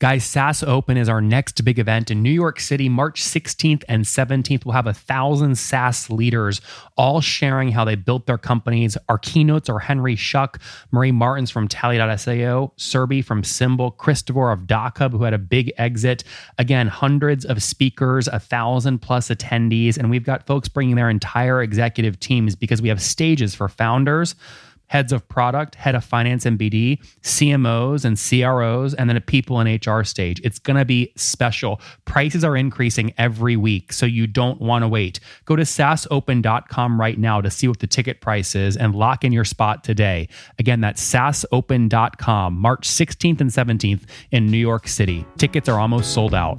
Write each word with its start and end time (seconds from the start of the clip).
Guys, 0.00 0.24
SaaS 0.24 0.62
Open 0.62 0.96
is 0.96 1.08
our 1.08 1.20
next 1.20 1.64
big 1.64 1.80
event 1.80 2.08
in 2.08 2.22
New 2.22 2.30
York 2.30 2.60
City, 2.60 2.88
March 2.88 3.20
16th 3.20 3.82
and 3.88 4.04
17th. 4.04 4.64
We'll 4.64 4.74
have 4.74 4.86
a 4.86 4.94
thousand 4.94 5.58
SaaS 5.58 6.08
leaders 6.08 6.60
all 6.96 7.20
sharing 7.20 7.72
how 7.72 7.84
they 7.84 7.96
built 7.96 8.26
their 8.26 8.38
companies. 8.38 8.96
Our 9.08 9.18
keynotes 9.18 9.68
are 9.68 9.80
Henry 9.80 10.14
Schuck, 10.14 10.60
Marie 10.92 11.10
Martens 11.10 11.50
from 11.50 11.66
Tally.so, 11.66 12.72
Serby 12.78 13.24
from 13.24 13.42
Symbol, 13.42 13.90
Christopher 13.90 14.52
of 14.52 14.68
DocHub, 14.68 15.10
who 15.10 15.24
had 15.24 15.34
a 15.34 15.38
big 15.38 15.72
exit. 15.78 16.22
Again, 16.58 16.86
hundreds 16.86 17.44
of 17.44 17.60
speakers, 17.60 18.28
a 18.28 18.38
thousand 18.38 19.00
plus 19.00 19.30
attendees, 19.30 19.98
and 19.98 20.10
we've 20.10 20.22
got 20.22 20.46
folks 20.46 20.68
bringing 20.68 20.94
their 20.94 21.10
entire 21.10 21.60
executive 21.60 22.20
teams 22.20 22.54
because 22.54 22.80
we 22.80 22.88
have 22.88 23.02
stages 23.02 23.52
for 23.52 23.68
founders 23.68 24.36
heads 24.88 25.12
of 25.12 25.26
product, 25.28 25.76
head 25.76 25.94
of 25.94 26.04
finance 26.04 26.44
and 26.44 26.58
BD, 26.58 26.98
CMOs 27.22 28.04
and 28.04 28.18
CROs, 28.18 28.94
and 28.94 29.08
then 29.08 29.16
a 29.16 29.20
people 29.20 29.60
and 29.60 29.86
HR 29.86 30.02
stage. 30.02 30.40
It's 30.44 30.58
going 30.58 30.76
to 30.76 30.84
be 30.84 31.12
special. 31.16 31.80
Prices 32.04 32.44
are 32.44 32.56
increasing 32.56 33.14
every 33.16 33.56
week, 33.56 33.92
so 33.92 34.06
you 34.06 34.26
don't 34.26 34.60
want 34.60 34.82
to 34.82 34.88
wait. 34.88 35.20
Go 35.44 35.56
to 35.56 35.62
saasopen.com 35.62 37.00
right 37.00 37.18
now 37.18 37.40
to 37.40 37.50
see 37.50 37.68
what 37.68 37.78
the 37.78 37.86
ticket 37.86 38.20
price 38.20 38.54
is 38.54 38.76
and 38.76 38.94
lock 38.94 39.24
in 39.24 39.32
your 39.32 39.44
spot 39.44 39.84
today. 39.84 40.28
Again, 40.58 40.80
that's 40.80 41.02
saasopen.com, 41.02 42.54
March 42.54 42.88
16th 42.88 43.40
and 43.40 43.50
17th 43.50 44.02
in 44.30 44.46
New 44.46 44.58
York 44.58 44.88
City. 44.88 45.24
Tickets 45.36 45.68
are 45.68 45.78
almost 45.78 46.12
sold 46.12 46.34
out. 46.34 46.58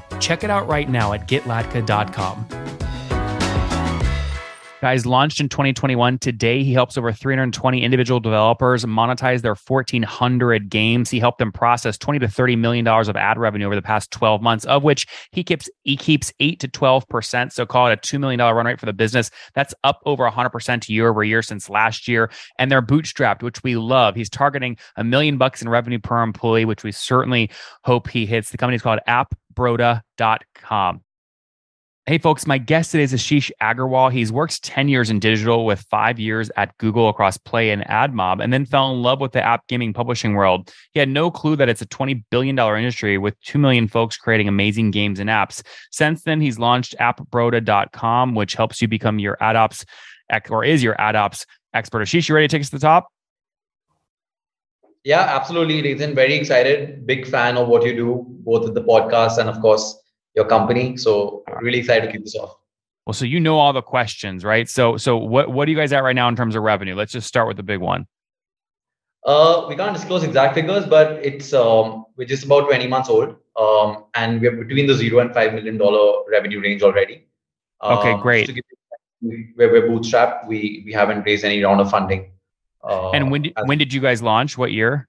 Check 0.21 0.45
it 0.45 0.49
out 0.49 0.69
right 0.69 0.87
now 0.87 1.11
at 1.11 1.27
getlatka.com. 1.27 2.45
Guys, 4.81 5.05
launched 5.05 5.39
in 5.39 5.47
2021. 5.47 6.17
Today, 6.17 6.63
he 6.63 6.73
helps 6.73 6.97
over 6.97 7.11
320 7.11 7.83
individual 7.83 8.19
developers 8.19 8.83
monetize 8.83 9.43
their 9.43 9.53
1,400 9.53 10.69
games. 10.71 11.11
He 11.11 11.19
helped 11.19 11.37
them 11.37 11.51
process 11.51 11.99
20 11.99 12.17
to 12.17 12.27
30 12.27 12.55
million 12.55 12.83
dollars 12.83 13.07
of 13.07 13.15
ad 13.15 13.37
revenue 13.37 13.67
over 13.67 13.75
the 13.75 13.83
past 13.83 14.09
12 14.09 14.41
months, 14.41 14.65
of 14.65 14.81
which 14.81 15.05
he 15.33 15.43
keeps 15.43 15.69
he 15.83 15.95
keeps 15.95 16.33
eight 16.39 16.59
to 16.61 16.67
12 16.67 17.07
percent. 17.09 17.53
So 17.53 17.63
call 17.63 17.89
it 17.89 17.93
a 17.93 17.95
two 17.95 18.17
million 18.17 18.39
dollar 18.39 18.55
run 18.55 18.65
rate 18.65 18.79
for 18.79 18.87
the 18.87 18.93
business. 18.93 19.29
That's 19.53 19.75
up 19.83 20.01
over 20.07 20.23
100 20.23 20.49
percent 20.49 20.89
year 20.89 21.09
over 21.09 21.23
year 21.23 21.43
since 21.43 21.69
last 21.69 22.07
year. 22.07 22.31
And 22.57 22.71
they're 22.71 22.81
bootstrapped, 22.81 23.43
which 23.43 23.61
we 23.61 23.75
love. 23.75 24.15
He's 24.15 24.31
targeting 24.31 24.77
a 24.95 25.03
million 25.03 25.37
bucks 25.37 25.61
in 25.61 25.69
revenue 25.69 25.99
per 25.99 26.23
employee, 26.23 26.65
which 26.65 26.83
we 26.83 26.91
certainly 26.91 27.51
hope 27.83 28.09
he 28.09 28.25
hits. 28.25 28.49
The 28.49 28.57
company's 28.57 28.81
called 28.81 28.99
AppBroda.com. 29.07 31.01
Hey, 32.07 32.17
folks, 32.17 32.47
my 32.47 32.57
guest 32.57 32.89
today 32.89 33.03
is 33.03 33.13
Ashish 33.13 33.51
Agarwal. 33.61 34.11
He's 34.11 34.31
worked 34.31 34.63
10 34.63 34.89
years 34.89 35.11
in 35.11 35.19
digital 35.19 35.67
with 35.67 35.85
five 35.91 36.19
years 36.19 36.49
at 36.57 36.75
Google 36.79 37.09
across 37.09 37.37
Play 37.37 37.69
and 37.69 37.83
AdMob, 37.83 38.43
and 38.43 38.51
then 38.51 38.65
fell 38.65 38.91
in 38.91 39.03
love 39.03 39.21
with 39.21 39.33
the 39.33 39.43
app 39.43 39.67
gaming 39.67 39.93
publishing 39.93 40.33
world. 40.33 40.73
He 40.93 40.99
had 40.99 41.09
no 41.09 41.29
clue 41.29 41.55
that 41.57 41.69
it's 41.69 41.83
a 41.83 41.85
$20 41.85 42.23
billion 42.31 42.57
industry 42.57 43.19
with 43.19 43.39
2 43.41 43.59
million 43.59 43.87
folks 43.87 44.17
creating 44.17 44.47
amazing 44.47 44.89
games 44.89 45.19
and 45.19 45.29
apps. 45.29 45.61
Since 45.91 46.23
then, 46.23 46.41
he's 46.41 46.57
launched 46.57 46.95
appbroda.com, 46.99 48.33
which 48.33 48.55
helps 48.55 48.81
you 48.81 48.87
become 48.87 49.19
your 49.19 49.37
AdOps 49.39 49.85
or 50.49 50.65
is 50.65 50.81
your 50.81 50.95
AdOps 50.95 51.45
expert. 51.75 51.99
Ashish, 51.99 52.27
you 52.27 52.33
ready 52.33 52.47
to 52.47 52.51
take 52.51 52.63
us 52.63 52.71
to 52.71 52.77
the 52.77 52.81
top? 52.81 53.09
Yeah, 55.03 55.21
absolutely, 55.21 55.79
Nathan. 55.83 56.15
Very 56.15 56.33
excited. 56.33 57.05
Big 57.05 57.27
fan 57.27 57.57
of 57.57 57.67
what 57.67 57.85
you 57.85 57.95
do, 57.95 58.25
both 58.43 58.63
with 58.63 58.73
the 58.73 58.83
podcast 58.83 59.37
and, 59.37 59.47
of 59.47 59.61
course, 59.61 60.00
your 60.35 60.45
company. 60.45 60.97
So 60.97 61.43
really 61.61 61.79
excited 61.79 62.05
to 62.05 62.11
kick 62.11 62.23
this 62.23 62.35
off. 62.35 62.55
Well, 63.05 63.13
so 63.13 63.25
you 63.25 63.39
know 63.39 63.57
all 63.57 63.73
the 63.73 63.81
questions, 63.81 64.45
right? 64.45 64.69
So 64.69 64.97
so 64.97 65.17
what 65.17 65.51
what 65.51 65.67
are 65.67 65.71
you 65.71 65.77
guys 65.77 65.91
at 65.91 66.03
right 66.03 66.15
now 66.15 66.27
in 66.27 66.35
terms 66.35 66.55
of 66.55 66.63
revenue? 66.63 66.95
Let's 66.95 67.11
just 67.11 67.27
start 67.27 67.47
with 67.47 67.57
the 67.57 67.63
big 67.63 67.79
one. 67.79 68.07
Uh, 69.25 69.65
we 69.69 69.75
can't 69.75 69.93
disclose 69.93 70.23
exact 70.23 70.55
figures, 70.55 70.85
but 70.85 71.23
it's 71.23 71.53
um, 71.53 72.05
we're 72.15 72.27
just 72.27 72.45
about 72.45 72.67
20 72.67 72.87
months 72.87 73.07
old, 73.07 73.35
um, 73.55 74.05
and 74.15 74.41
we're 74.41 74.63
between 74.63 74.87
the 74.87 74.95
zero 74.95 75.19
and 75.19 75.33
five 75.33 75.53
million 75.53 75.77
dollar 75.77 76.23
revenue 76.29 76.59
range 76.59 76.81
already. 76.81 77.27
Um, 77.81 77.99
okay, 77.99 78.21
great. 78.21 78.49
where 79.21 79.71
we're 79.71 79.87
bootstrapped, 79.87 80.47
we 80.47 80.83
we 80.85 80.91
haven't 80.91 81.23
raised 81.23 81.43
any 81.43 81.63
round 81.63 81.81
of 81.81 81.89
funding. 81.89 82.31
Uh, 82.83 83.11
and 83.11 83.29
when 83.29 83.43
did, 83.43 83.53
when 83.65 83.77
did 83.77 83.93
you 83.93 84.01
guys 84.01 84.23
launch? 84.23 84.57
What 84.57 84.71
year? 84.71 85.07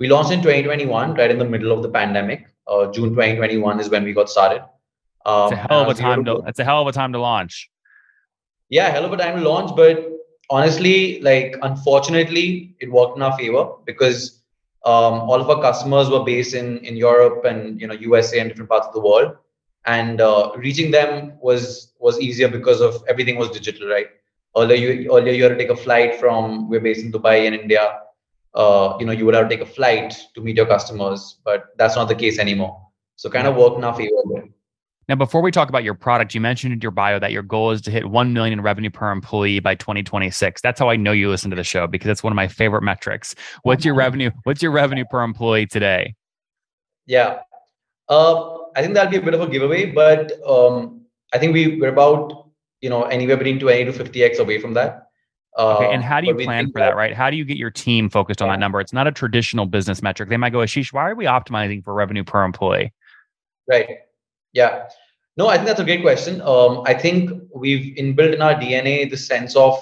We 0.00 0.08
launched 0.08 0.32
in 0.32 0.40
2021, 0.40 1.14
right 1.14 1.30
in 1.30 1.38
the 1.38 1.44
middle 1.44 1.72
of 1.72 1.82
the 1.82 1.88
pandemic 1.88 2.48
uh, 2.66 2.90
June 2.90 3.10
2021 3.10 3.80
is 3.80 3.88
when 3.88 4.04
we 4.04 4.12
got 4.12 4.28
started. 4.28 4.62
Um, 5.26 5.52
it's 5.52 5.52
a 5.52 5.56
hell 5.56 5.80
of 5.82 5.88
a 5.88 5.94
time 5.94 6.24
to. 6.24 6.42
It's 6.46 6.58
a 6.58 6.64
hell 6.64 6.82
of 6.82 6.88
a 6.88 6.92
time 6.92 7.12
to 7.12 7.18
launch. 7.18 7.70
Yeah, 8.68 8.90
hell 8.90 9.04
of 9.04 9.12
a 9.12 9.16
time 9.16 9.38
to 9.38 9.48
launch, 9.48 9.74
but 9.76 10.10
honestly, 10.50 11.20
like 11.20 11.56
unfortunately, 11.62 12.74
it 12.80 12.90
worked 12.90 13.16
in 13.16 13.22
our 13.22 13.36
favor 13.38 13.72
because 13.84 14.42
um, 14.84 15.30
all 15.30 15.40
of 15.40 15.48
our 15.48 15.62
customers 15.62 16.10
were 16.10 16.24
based 16.24 16.54
in 16.54 16.78
in 16.78 16.96
Europe 16.96 17.44
and 17.44 17.80
you 17.80 17.86
know 17.86 17.94
USA 17.94 18.40
and 18.40 18.50
different 18.50 18.70
parts 18.70 18.86
of 18.86 18.94
the 18.94 19.00
world, 19.00 19.36
and 19.86 20.20
uh, 20.20 20.52
reaching 20.56 20.90
them 20.90 21.32
was 21.40 21.92
was 21.98 22.20
easier 22.20 22.48
because 22.48 22.80
of 22.80 23.02
everything 23.08 23.36
was 23.36 23.50
digital, 23.50 23.88
right? 23.88 24.08
Earlier, 24.56 24.76
you 24.76 25.16
earlier 25.16 25.32
you 25.32 25.42
had 25.44 25.50
to 25.50 25.58
take 25.58 25.70
a 25.70 25.76
flight 25.76 26.20
from 26.20 26.68
we're 26.68 26.80
based 26.80 27.02
in 27.02 27.12
Dubai 27.12 27.46
in 27.46 27.54
India 27.54 28.00
uh, 28.54 28.96
you 29.00 29.06
know 29.06 29.12
you 29.12 29.24
would 29.24 29.34
have 29.34 29.48
to 29.48 29.56
take 29.56 29.66
a 29.66 29.70
flight 29.70 30.14
to 30.34 30.40
meet 30.40 30.56
your 30.56 30.66
customers 30.66 31.38
but 31.44 31.66
that's 31.76 31.96
not 31.96 32.08
the 32.08 32.14
case 32.14 32.38
anymore. 32.38 32.80
So 33.16 33.30
kind 33.30 33.46
of 33.46 33.54
work 33.56 33.76
in 33.76 33.84
our 33.84 33.94
favor. 33.94 34.12
Now 35.08 35.16
before 35.16 35.42
we 35.42 35.50
talk 35.50 35.68
about 35.68 35.84
your 35.84 35.94
product 35.94 36.34
you 36.34 36.40
mentioned 36.40 36.72
in 36.72 36.80
your 36.80 36.90
bio 36.90 37.18
that 37.18 37.30
your 37.30 37.42
goal 37.42 37.72
is 37.72 37.82
to 37.82 37.90
hit 37.90 38.08
1 38.08 38.32
million 38.32 38.54
in 38.54 38.62
revenue 38.62 38.90
per 38.90 39.10
employee 39.10 39.60
by 39.60 39.74
2026 39.74 40.62
that's 40.62 40.80
how 40.80 40.88
i 40.88 40.96
know 40.96 41.12
you 41.12 41.28
listen 41.28 41.50
to 41.50 41.56
the 41.56 41.64
show 41.64 41.86
because 41.86 42.08
it's 42.08 42.22
one 42.22 42.32
of 42.32 42.36
my 42.36 42.48
favorite 42.48 42.82
metrics. 42.82 43.34
What's 43.62 43.84
your 43.84 43.94
revenue 43.94 44.30
what's 44.44 44.62
your 44.62 44.72
revenue 44.72 45.04
per 45.10 45.22
employee 45.22 45.66
today? 45.66 46.14
Yeah. 47.06 47.40
Uh, 48.08 48.58
i 48.76 48.82
think 48.82 48.94
that'll 48.94 49.10
be 49.10 49.18
a 49.18 49.22
bit 49.22 49.34
of 49.34 49.40
a 49.40 49.46
giveaway 49.48 49.90
but 49.90 50.32
um, 50.46 51.02
i 51.32 51.38
think 51.38 51.52
we, 51.52 51.78
we're 51.78 51.88
about 51.88 52.50
you 52.80 52.90
know 52.90 53.04
anywhere 53.04 53.36
between 53.36 53.58
20 53.58 53.84
to 53.86 53.92
50x 53.92 54.38
away 54.38 54.60
from 54.60 54.74
that 54.74 55.03
Okay, 55.56 55.86
and 55.86 56.02
um, 56.02 56.02
how 56.02 56.20
do 56.20 56.26
you 56.26 56.34
plan 56.34 56.72
for 56.72 56.80
that, 56.80 56.96
right? 56.96 57.14
How 57.14 57.30
do 57.30 57.36
you 57.36 57.44
get 57.44 57.56
your 57.56 57.70
team 57.70 58.10
focused 58.10 58.42
on 58.42 58.48
that 58.48 58.58
number? 58.58 58.80
It's 58.80 58.92
not 58.92 59.06
a 59.06 59.12
traditional 59.12 59.66
business 59.66 60.02
metric. 60.02 60.28
They 60.28 60.36
might 60.36 60.50
go, 60.50 60.58
Ashish, 60.58 60.92
why 60.92 61.08
are 61.08 61.14
we 61.14 61.26
optimizing 61.26 61.84
for 61.84 61.94
revenue 61.94 62.24
per 62.24 62.42
employee? 62.44 62.92
Right. 63.68 63.98
Yeah. 64.52 64.88
No, 65.36 65.48
I 65.48 65.56
think 65.56 65.66
that's 65.66 65.80
a 65.80 65.84
great 65.84 66.02
question. 66.02 66.40
Um, 66.42 66.82
I 66.86 66.94
think 66.94 67.30
we've 67.54 67.96
inbuilt 67.96 68.34
in 68.34 68.42
our 68.42 68.54
DNA 68.54 69.08
the 69.08 69.16
sense 69.16 69.54
of 69.54 69.80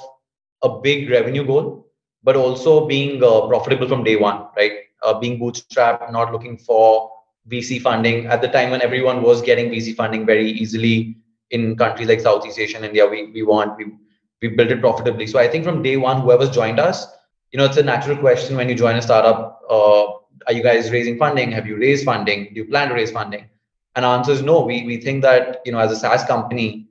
a 0.62 0.68
big 0.80 1.08
revenue 1.10 1.44
goal, 1.46 1.86
but 2.22 2.36
also 2.36 2.86
being 2.86 3.22
uh, 3.22 3.46
profitable 3.46 3.88
from 3.88 4.04
day 4.04 4.16
one, 4.16 4.46
right? 4.56 4.72
Uh, 5.02 5.18
being 5.18 5.40
bootstrapped, 5.40 6.12
not 6.12 6.32
looking 6.32 6.58
for 6.58 7.10
VC 7.48 7.80
funding 7.80 8.26
at 8.26 8.40
the 8.40 8.48
time 8.48 8.70
when 8.70 8.82
everyone 8.82 9.22
was 9.22 9.42
getting 9.42 9.70
VC 9.70 9.96
funding 9.96 10.24
very 10.24 10.50
easily 10.50 11.16
in 11.50 11.76
countries 11.76 12.08
like 12.08 12.20
Southeast 12.20 12.58
Asia 12.58 12.76
and 12.76 12.84
India. 12.84 13.06
We 13.06 13.30
we 13.32 13.42
want 13.42 13.76
we 13.76 13.86
we 14.42 14.48
built 14.48 14.70
it 14.70 14.80
profitably. 14.80 15.26
So 15.26 15.38
I 15.38 15.48
think 15.48 15.64
from 15.64 15.82
day 15.82 15.96
one, 15.96 16.20
whoever's 16.20 16.50
joined 16.50 16.80
us, 16.80 17.06
you 17.52 17.58
know, 17.58 17.64
it's 17.64 17.76
a 17.76 17.82
natural 17.82 18.16
question 18.16 18.56
when 18.56 18.68
you 18.68 18.74
join 18.74 18.96
a 18.96 19.02
startup. 19.02 19.62
Uh, 19.70 20.04
are 20.46 20.52
you 20.52 20.62
guys 20.62 20.90
raising 20.90 21.16
funding? 21.18 21.52
Have 21.52 21.66
you 21.66 21.76
raised 21.76 22.04
funding? 22.04 22.46
Do 22.52 22.60
you 22.60 22.64
plan 22.64 22.88
to 22.88 22.94
raise 22.94 23.12
funding? 23.12 23.48
And 23.94 24.04
answer 24.04 24.32
is 24.32 24.42
no. 24.42 24.60
We 24.60 24.84
we 24.84 24.96
think 24.96 25.22
that 25.22 25.60
you 25.64 25.72
know, 25.72 25.78
as 25.78 25.92
a 25.92 25.96
SaaS 25.96 26.24
company, 26.24 26.88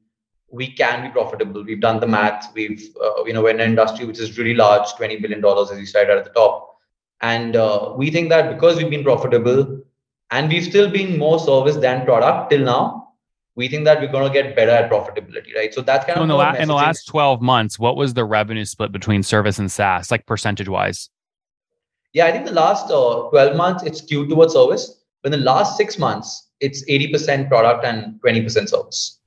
we 0.49 0.71
can 0.71 1.03
be 1.03 1.09
profitable. 1.09 1.63
We've 1.63 1.81
done 1.81 1.99
the 1.99 2.07
math. 2.07 2.51
We've 2.53 2.83
uh, 3.03 3.23
you 3.25 3.33
know, 3.33 3.41
we're 3.41 3.49
in 3.49 3.59
an 3.59 3.69
industry 3.69 4.05
which 4.05 4.19
is 4.19 4.37
really 4.37 4.53
large, 4.53 4.93
twenty 4.93 5.17
billion 5.17 5.41
dollars, 5.41 5.71
as 5.71 5.79
you 5.79 5.85
said 5.85 6.09
at 6.09 6.23
the 6.23 6.29
top, 6.31 6.77
and 7.21 7.55
uh, 7.55 7.93
we 7.97 8.11
think 8.11 8.29
that 8.29 8.53
because 8.53 8.77
we've 8.77 8.89
been 8.89 9.03
profitable 9.03 9.81
and 10.29 10.49
we've 10.49 10.63
still 10.63 10.89
been 10.89 11.17
more 11.17 11.39
service 11.39 11.75
than 11.77 12.05
product 12.05 12.51
till 12.51 12.61
now, 12.61 13.00
we 13.56 13.68
think 13.68 13.86
that 13.86 14.00
we're 14.00 14.12
going 14.12 14.31
to 14.31 14.33
get 14.33 14.56
better 14.56 14.71
at 14.71 14.89
profitability, 14.89 15.56
right? 15.56 15.74
So 15.74 15.81
that's 15.81 16.06
kind 16.06 16.18
so 16.18 16.21
of 16.21 16.24
in 16.24 16.30
the, 16.30 16.36
la- 16.36 16.53
in 16.53 16.68
the 16.68 16.74
last 16.74 17.06
12 17.07 17.42
months, 17.42 17.77
what 17.77 17.98
was 17.98 18.13
the 18.13 18.24
revenue 18.24 18.65
split 18.65 18.92
between 18.92 19.24
service 19.24 19.59
and 19.59 19.71
SaaS, 19.71 20.09
like 20.09 20.25
percentage 20.25 20.69
wise? 20.69 21.09
Yeah, 22.13 22.25
I 22.25 22.31
think 22.31 22.45
the 22.45 22.53
last 22.53 22.89
uh, 22.92 23.30
12 23.30 23.56
months, 23.56 23.83
it's 23.83 24.00
skewed 24.00 24.30
towards 24.30 24.53
service. 24.53 25.01
But 25.21 25.33
in 25.33 25.39
the 25.39 25.45
last 25.45 25.77
six 25.77 25.98
months, 26.00 26.50
it's 26.59 26.83
80% 26.89 27.48
product 27.48 27.86
and 27.86 28.19
20% 28.21 28.69
service. 28.69 29.19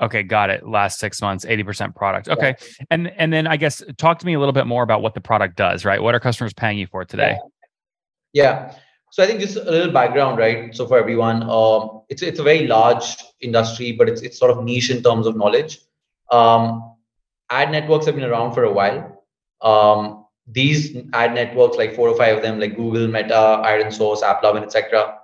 Okay, 0.00 0.22
got 0.22 0.50
it. 0.50 0.66
Last 0.66 0.98
six 0.98 1.20
months, 1.20 1.44
80% 1.44 1.94
product. 1.94 2.28
Okay. 2.28 2.56
Yeah. 2.58 2.84
And 2.90 3.08
and 3.18 3.32
then 3.32 3.46
I 3.46 3.56
guess 3.56 3.82
talk 3.98 4.18
to 4.18 4.26
me 4.26 4.34
a 4.34 4.38
little 4.38 4.52
bit 4.52 4.66
more 4.66 4.82
about 4.82 5.00
what 5.00 5.14
the 5.14 5.20
product 5.20 5.56
does, 5.56 5.84
right? 5.84 6.02
What 6.02 6.14
are 6.14 6.20
customers 6.20 6.52
paying 6.52 6.78
you 6.78 6.88
for 6.88 7.04
today? 7.04 7.36
Yeah. 8.32 8.42
yeah. 8.42 8.74
So 9.12 9.22
I 9.22 9.26
think 9.26 9.40
just 9.40 9.56
a 9.56 9.70
little 9.70 9.92
background, 9.92 10.38
right? 10.38 10.74
So 10.74 10.86
for 10.86 10.98
everyone, 10.98 11.42
um, 11.42 12.00
it's 12.08 12.22
it's 12.22 12.38
a 12.38 12.42
very 12.42 12.66
large 12.66 13.04
industry, 13.40 13.92
but 13.92 14.08
it's 14.08 14.22
it's 14.22 14.38
sort 14.38 14.50
of 14.50 14.64
niche 14.64 14.88
in 14.90 15.02
terms 15.02 15.26
of 15.26 15.36
knowledge. 15.36 15.80
Um, 16.30 16.94
ad 17.50 17.70
networks 17.70 18.06
have 18.06 18.14
been 18.14 18.24
around 18.24 18.54
for 18.54 18.64
a 18.64 18.72
while. 18.72 19.22
Um, 19.60 20.24
these 20.46 20.96
ad 21.12 21.34
networks, 21.34 21.76
like 21.76 21.94
four 21.94 22.08
or 22.08 22.16
five 22.16 22.38
of 22.38 22.42
them, 22.42 22.58
like 22.58 22.74
Google, 22.74 23.06
Meta, 23.06 23.60
ironSource, 23.66 24.22
AppLovin, 24.22 24.62
etc., 24.62 25.18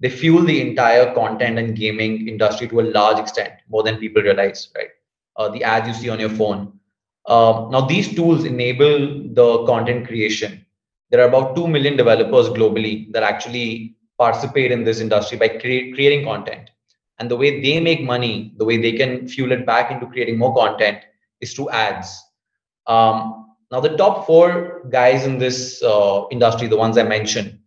they 0.00 0.10
fuel 0.10 0.44
the 0.44 0.60
entire 0.60 1.14
content 1.14 1.58
and 1.58 1.74
gaming 1.74 2.28
industry 2.28 2.68
to 2.68 2.80
a 2.80 2.86
large 2.98 3.18
extent, 3.18 3.54
more 3.70 3.82
than 3.82 3.96
people 3.96 4.22
realize, 4.22 4.68
right? 4.76 4.90
Uh, 5.36 5.48
the 5.48 5.64
ads 5.64 5.88
you 5.88 5.94
see 5.94 6.10
on 6.10 6.20
your 6.20 6.28
phone. 6.28 6.78
Um, 7.24 7.70
now, 7.70 7.86
these 7.86 8.14
tools 8.14 8.44
enable 8.44 9.32
the 9.32 9.64
content 9.64 10.06
creation 10.06 10.66
there 11.10 11.20
are 11.20 11.28
about 11.28 11.56
2 11.56 11.66
million 11.66 11.96
developers 11.96 12.48
globally 12.48 13.12
that 13.12 13.22
actually 13.22 13.96
participate 14.18 14.70
in 14.70 14.84
this 14.84 15.00
industry 15.00 15.36
by 15.38 15.48
cre- 15.48 15.92
creating 15.94 16.24
content. 16.24 16.70
And 17.18 17.30
the 17.30 17.36
way 17.36 17.60
they 17.60 17.80
make 17.80 18.02
money, 18.02 18.54
the 18.56 18.64
way 18.64 18.78
they 18.78 18.92
can 18.92 19.28
fuel 19.28 19.52
it 19.52 19.66
back 19.66 19.90
into 19.90 20.06
creating 20.06 20.38
more 20.38 20.54
content 20.54 20.98
is 21.40 21.52
through 21.52 21.70
ads. 21.70 22.22
Um, 22.86 23.56
now, 23.70 23.80
the 23.80 23.96
top 23.96 24.26
four 24.26 24.82
guys 24.90 25.24
in 25.24 25.38
this 25.38 25.82
uh, 25.82 26.26
industry, 26.30 26.66
the 26.66 26.76
ones 26.76 26.98
I 26.98 27.04
mentioned, 27.04 27.58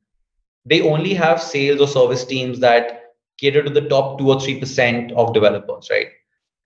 they 0.65 0.81
only 0.81 1.13
have 1.13 1.41
sales 1.41 1.79
or 1.79 1.87
service 1.87 2.25
teams 2.25 2.59
that 2.59 3.13
cater 3.37 3.63
to 3.63 3.69
the 3.69 3.87
top 3.87 4.19
two 4.19 4.29
or 4.29 4.35
3% 4.37 5.11
of 5.13 5.33
developers, 5.33 5.89
right? 5.89 6.07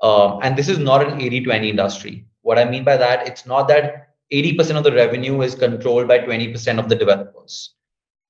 Um, 0.02 0.40
and 0.44 0.56
this 0.56 0.70
is 0.70 0.78
not 0.78 1.08
an 1.08 1.20
80 1.20 1.44
20 1.44 1.70
industry. 1.70 2.26
What 2.42 2.58
I 2.58 2.66
mean 2.66 2.84
by 2.84 2.98
that, 2.98 3.28
it's 3.28 3.46
not 3.46 3.68
that 3.68 4.10
80% 4.32 4.78
of 4.78 4.84
the 4.84 4.92
revenue 4.92 5.42
is 5.42 5.56
controlled 5.56 6.08
by 6.08 6.20
20% 6.20 6.80
of 6.80 6.90
the 6.90 6.96
developers. 6.96 7.74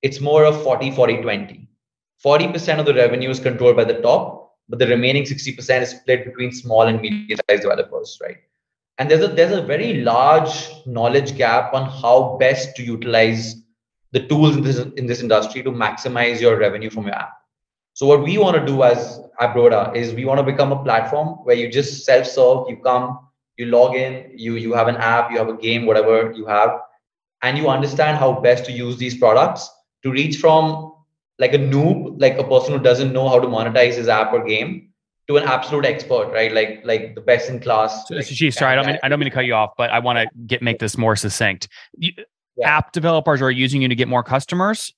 It's 0.01 0.19
more 0.19 0.45
of 0.45 0.61
40, 0.63 0.91
40, 0.91 1.21
20. 1.21 1.67
40% 2.23 2.79
of 2.79 2.85
the 2.85 2.93
revenue 2.93 3.29
is 3.29 3.39
controlled 3.39 3.75
by 3.75 3.83
the 3.83 4.01
top, 4.01 4.55
but 4.69 4.79
the 4.79 4.87
remaining 4.87 5.23
60% 5.23 5.81
is 5.81 5.89
split 5.91 6.25
between 6.25 6.51
small 6.51 6.83
and 6.83 7.01
medium 7.01 7.39
sized 7.49 7.63
developers, 7.63 8.17
right? 8.21 8.37
And 8.99 9.09
there's 9.09 9.23
a 9.23 9.27
there's 9.27 9.51
a 9.51 9.61
very 9.61 10.01
large 10.01 10.71
knowledge 10.87 11.37
gap 11.37 11.73
on 11.73 11.87
how 11.87 12.37
best 12.39 12.75
to 12.77 12.83
utilize 12.83 13.55
the 14.11 14.25
tools 14.27 14.57
in 14.57 14.63
this 14.63 14.79
in 14.79 15.05
this 15.05 15.21
industry 15.21 15.61
to 15.61 15.71
maximize 15.71 16.41
your 16.41 16.57
revenue 16.57 16.89
from 16.89 17.05
your 17.05 17.13
app. 17.13 17.33
So 17.93 18.07
what 18.07 18.23
we 18.23 18.39
want 18.39 18.57
to 18.57 18.65
do 18.65 18.83
as 18.83 19.19
AppBroda 19.39 19.95
is 19.95 20.13
we 20.13 20.25
want 20.25 20.39
to 20.39 20.43
become 20.43 20.71
a 20.71 20.83
platform 20.83 21.39
where 21.43 21.55
you 21.55 21.71
just 21.71 22.05
self-serve, 22.05 22.69
you 22.69 22.77
come, 22.77 23.26
you 23.57 23.65
log 23.65 23.95
in 23.95 24.31
you 24.35 24.55
you 24.55 24.73
have 24.73 24.87
an 24.87 24.95
app 24.97 25.31
you 25.31 25.37
have 25.37 25.49
a 25.49 25.57
game 25.57 25.85
whatever 25.85 26.31
you 26.31 26.45
have 26.45 26.79
and 27.41 27.57
you 27.57 27.69
understand 27.69 28.17
how 28.17 28.39
best 28.39 28.65
to 28.65 28.71
use 28.71 28.97
these 28.97 29.17
products 29.17 29.69
to 30.03 30.11
reach 30.11 30.37
from 30.37 30.93
like 31.39 31.53
a 31.53 31.59
noob 31.59 32.19
like 32.21 32.37
a 32.37 32.43
person 32.43 32.73
who 32.73 32.79
doesn't 32.79 33.13
know 33.13 33.27
how 33.27 33.39
to 33.39 33.47
monetize 33.47 33.95
his 33.95 34.07
app 34.07 34.33
or 34.33 34.43
game 34.43 34.89
to 35.27 35.35
an 35.37 35.43
absolute 35.43 35.85
expert 35.85 36.31
right? 36.31 36.53
Like 36.53 36.81
like 36.85 37.15
the 37.15 37.21
best 37.21 37.49
in 37.49 37.59
class. 37.59 38.07
So, 38.07 38.15
like, 38.15 38.25
so 38.25 38.49
sorry 38.49 38.73
I 38.73 38.75
don't, 38.75 38.87
mean, 38.87 38.97
I 39.03 39.09
don't 39.09 39.19
mean 39.19 39.29
to 39.29 39.35
cut 39.35 39.45
you 39.45 39.53
off 39.53 39.71
but 39.77 39.89
i 39.89 39.99
want 39.99 40.17
to 40.19 40.27
get 40.45 40.61
make 40.61 40.79
this 40.79 40.97
more 40.97 41.15
succinct. 41.15 41.67
You, 41.97 42.13
yeah. 42.55 42.77
app 42.77 42.91
developers 42.91 43.41
are 43.41 43.51
using 43.51 43.81
you 43.81 43.87
to 43.87 43.95
get 43.95 44.07
more 44.07 44.23
customers? 44.23 44.93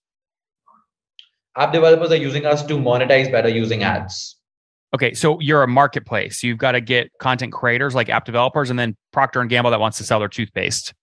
App 1.57 1.73
developers 1.73 2.11
are 2.11 2.15
using 2.15 2.45
us 2.45 2.65
to 2.67 2.75
monetize 2.75 3.31
better 3.31 3.49
using 3.49 3.83
ads 3.83 4.38
Okay, 4.93 5.13
so 5.13 5.39
you're 5.39 5.61
a 5.61 5.67
marketplace. 5.67 6.41
You've 6.41 6.57
got 6.57 6.71
to 6.71 6.81
get 6.81 7.11
content 7.19 7.53
creators 7.53 7.93
like 7.93 8.09
app 8.09 8.25
developers, 8.25 8.69
and 8.69 8.79
then 8.79 8.95
Procter 9.11 9.39
and 9.41 9.49
Gamble 9.49 9.71
that 9.71 9.79
wants 9.79 9.97
to 9.99 10.03
sell 10.03 10.19
their 10.19 10.27
toothpaste. 10.27 10.93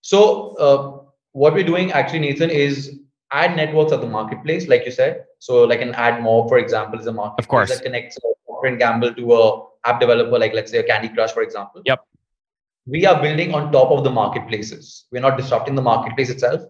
So 0.00 0.54
uh, 0.56 1.04
what 1.32 1.52
we're 1.52 1.64
doing 1.64 1.92
actually, 1.92 2.20
Nathan, 2.20 2.48
is 2.48 2.98
ad 3.32 3.54
networks 3.54 3.92
at 3.92 4.00
the 4.00 4.06
marketplace, 4.06 4.66
like 4.66 4.86
you 4.86 4.92
said. 4.92 5.24
So 5.38 5.64
like 5.64 5.82
an 5.82 5.92
AdMob, 5.92 6.48
for 6.48 6.58
example, 6.58 6.98
is 6.98 7.06
a 7.06 7.12
marketplace 7.12 7.44
of 7.44 7.48
course. 7.48 7.70
that 7.70 7.82
connects 7.82 8.18
Procter 8.46 8.68
and 8.68 8.78
Gamble 8.78 9.14
to 9.14 9.34
a 9.34 9.62
app 9.84 10.00
developer, 10.00 10.38
like 10.38 10.54
let's 10.54 10.70
say 10.70 10.78
a 10.78 10.82
Candy 10.82 11.08
Crush, 11.08 11.32
for 11.32 11.42
example. 11.42 11.82
Yep. 11.84 12.00
We 12.86 13.04
are 13.06 13.20
building 13.20 13.54
on 13.54 13.70
top 13.72 13.90
of 13.90 14.04
the 14.04 14.10
marketplaces. 14.10 15.04
We're 15.12 15.20
not 15.20 15.36
disrupting 15.36 15.74
the 15.74 15.82
marketplace 15.82 16.30
itself. 16.30 16.62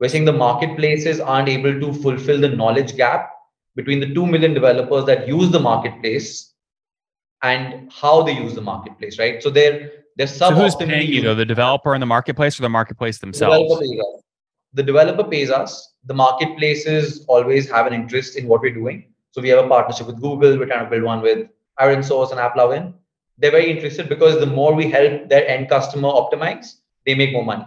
We're 0.00 0.08
saying 0.08 0.24
the 0.24 0.32
marketplaces 0.32 1.20
aren't 1.20 1.48
able 1.48 1.78
to 1.78 1.92
fulfill 1.92 2.40
the 2.40 2.48
knowledge 2.48 2.96
gap 2.96 3.30
between 3.76 4.00
the 4.00 4.12
2 4.12 4.26
million 4.26 4.54
developers 4.54 5.04
that 5.06 5.28
use 5.28 5.50
the 5.50 5.60
marketplace 5.60 6.54
and 7.42 7.90
how 7.92 8.22
they 8.22 8.32
use 8.32 8.54
the 8.54 8.60
marketplace, 8.60 9.18
right? 9.18 9.42
So 9.42 9.50
they're 9.50 9.90
they're 10.16 10.26
So 10.26 10.50
who's 10.50 10.74
paying 10.74 11.08
you 11.08 11.22
though? 11.22 11.34
The 11.34 11.44
developer 11.44 11.94
in 11.94 12.00
the 12.00 12.06
marketplace 12.06 12.58
or 12.58 12.62
the 12.62 12.68
marketplace 12.68 13.18
themselves? 13.18 13.56
The 13.56 13.62
developer, 13.62 13.80
pays 13.80 14.00
us. 14.00 14.22
the 14.74 14.82
developer 14.82 15.24
pays 15.24 15.50
us. 15.50 15.94
The 16.04 16.14
marketplaces 16.14 17.24
always 17.28 17.70
have 17.70 17.86
an 17.86 17.92
interest 17.92 18.36
in 18.36 18.46
what 18.46 18.60
we're 18.60 18.74
doing. 18.74 19.06
So 19.30 19.40
we 19.40 19.48
have 19.50 19.64
a 19.64 19.68
partnership 19.68 20.06
with 20.06 20.20
Google. 20.20 20.58
We're 20.58 20.66
trying 20.66 20.84
to 20.84 20.90
build 20.90 21.04
one 21.04 21.22
with 21.22 21.48
ironSource 21.78 22.32
and 22.32 22.40
AppLovin. 22.40 22.94
They're 23.38 23.50
very 23.50 23.70
interested 23.70 24.08
because 24.08 24.38
the 24.38 24.46
more 24.46 24.74
we 24.74 24.90
help 24.90 25.28
their 25.28 25.46
end 25.48 25.68
customer 25.68 26.08
optimize, 26.08 26.74
they 27.06 27.14
make 27.14 27.32
more 27.32 27.44
money 27.44 27.64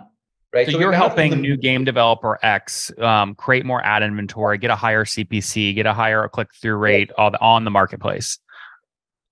right? 0.54 0.66
So, 0.66 0.74
so 0.74 0.80
you're 0.80 0.92
helping 0.92 1.32
the- 1.32 1.38
new 1.38 1.58
game 1.58 1.84
developer 1.84 2.40
X 2.44 2.92
um, 3.00 3.36
create 3.36 3.66
more 3.66 3.84
ad 3.84 4.04
inventory, 4.04 4.58
get 4.58 4.72
a 4.72 4.76
higher 4.76 5.04
CPC, 5.04 5.76
get 5.76 5.86
a 5.86 5.94
higher 5.94 6.28
click 6.30 6.50
through 6.62 6.76
rate 6.76 7.12
on, 7.18 7.36
on 7.36 7.66
the 7.66 7.72
marketplace. 7.72 8.40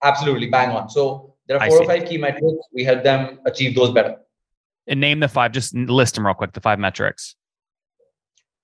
Absolutely, 0.03 0.49
bang 0.49 0.71
on. 0.71 0.89
So 0.89 1.35
there 1.47 1.61
are 1.61 1.67
four 1.67 1.83
or 1.83 1.85
five 1.85 2.05
key 2.05 2.17
metrics. 2.17 2.57
We 2.73 2.83
help 2.83 3.03
them 3.03 3.39
achieve 3.45 3.75
those 3.75 3.91
better. 3.91 4.17
And 4.87 4.99
name 4.99 5.19
the 5.19 5.27
five. 5.27 5.51
Just 5.51 5.75
list 5.75 6.15
them 6.15 6.25
real 6.25 6.33
quick. 6.33 6.53
The 6.53 6.61
five 6.61 6.79
metrics. 6.79 7.35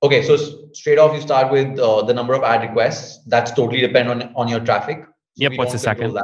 Okay, 0.04 0.24
so 0.24 0.38
straight 0.74 1.00
off, 1.00 1.14
you 1.14 1.22
start 1.22 1.52
with 1.52 1.80
uh, 1.80 2.04
the 2.04 2.14
number 2.14 2.34
of 2.34 2.44
ad 2.44 2.62
requests. 2.62 3.24
That's 3.28 3.52
totally 3.52 3.82
depend 3.82 4.10
on 4.10 4.34
on 4.36 4.48
your 4.48 4.60
traffic. 4.60 5.04
So 5.04 5.44
yep. 5.44 5.54
What's 5.56 5.74
the 5.74 5.80
second? 5.80 6.18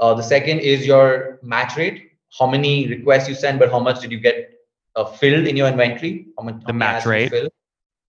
Uh, 0.00 0.14
the 0.14 0.22
second 0.22 0.60
is 0.60 0.86
your 0.86 1.38
match 1.42 1.76
rate. 1.76 2.12
How 2.38 2.46
many 2.46 2.86
requests 2.88 3.28
you 3.28 3.34
send, 3.34 3.58
but 3.58 3.70
how 3.70 3.80
much 3.80 4.00
did 4.00 4.12
you 4.12 4.20
get 4.20 4.50
uh, 4.96 5.04
filled 5.04 5.46
in 5.46 5.56
your 5.56 5.68
inventory. 5.68 6.26
How 6.36 6.44
much, 6.44 6.62
the 6.66 6.72
match 6.72 7.06
rate. 7.06 7.32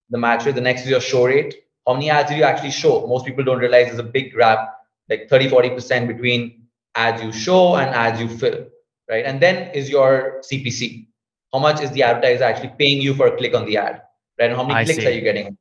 The 0.10 0.18
match 0.18 0.46
rate. 0.46 0.56
The 0.56 0.62
next 0.62 0.84
is 0.84 0.90
your 0.90 1.02
show 1.02 1.26
rate. 1.26 1.56
How 1.88 1.94
many 1.94 2.10
ads 2.10 2.30
do 2.30 2.36
you 2.36 2.44
actually 2.44 2.72
show? 2.72 3.08
Most 3.08 3.26
people 3.26 3.44
don't 3.44 3.60
realize 3.60 3.88
there's 3.88 4.00
a 4.00 4.04
big 4.04 4.36
gap, 4.38 4.76
like 5.10 5.30
30, 5.30 5.50
40% 5.50 6.08
between 6.08 6.68
ads 6.96 7.22
you 7.24 7.32
show 7.32 7.76
and 7.76 7.90
ads 7.90 8.20
you 8.20 8.28
fill, 8.28 8.68
right? 9.10 9.26
And 9.26 9.42
then 9.42 9.72
is 9.74 9.90
your 9.90 10.42
CPC. 10.42 11.08
How 11.54 11.60
much 11.60 11.82
is 11.82 11.92
the 11.92 12.04
advertiser 12.04 12.44
actually 12.44 12.74
paying 12.78 13.02
you 13.02 13.14
for 13.14 13.28
a 13.28 13.36
click 13.36 13.56
on 13.56 13.66
the 13.66 13.78
ad, 13.78 14.02
right? 14.40 14.50
And 14.50 14.56
how 14.56 14.64
many 14.64 14.76
I 14.76 14.86
clicks 14.86 15.00
see. 15.00 15.08
are 15.08 15.12
you 15.12 15.22
getting? 15.22 15.58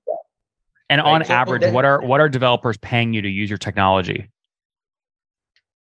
And 0.89 1.01
right? 1.01 1.13
on 1.13 1.25
so 1.25 1.33
average, 1.33 1.63
then, 1.63 1.73
what 1.73 1.85
are 1.85 2.01
what 2.01 2.21
are 2.21 2.29
developers 2.29 2.77
paying 2.79 3.15
you 3.15 3.23
to 3.23 3.29
use 3.29 3.49
your 3.49 3.59
technology? 3.59 4.29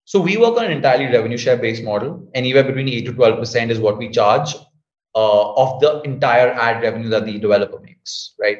So 0.06 0.20
we 0.20 0.36
work 0.36 0.58
on 0.58 0.66
an 0.66 0.72
entirely 0.72 1.06
revenue 1.06 1.38
share 1.38 1.58
based 1.58 1.84
model. 1.84 2.28
Anywhere 2.34 2.64
between 2.64 2.90
eight 2.90 3.06
to 3.06 3.14
twelve 3.14 3.38
percent 3.40 3.72
is 3.72 3.80
what 3.80 3.98
we 3.98 4.10
charge 4.10 4.56
uh, 5.16 5.54
of 5.54 5.80
the 5.80 6.02
entire 6.02 6.50
ad 6.50 6.82
revenue 6.82 7.10
that 7.10 7.26
the 7.26 7.38
developer 7.40 7.80
makes, 7.80 8.34
right? 8.40 8.60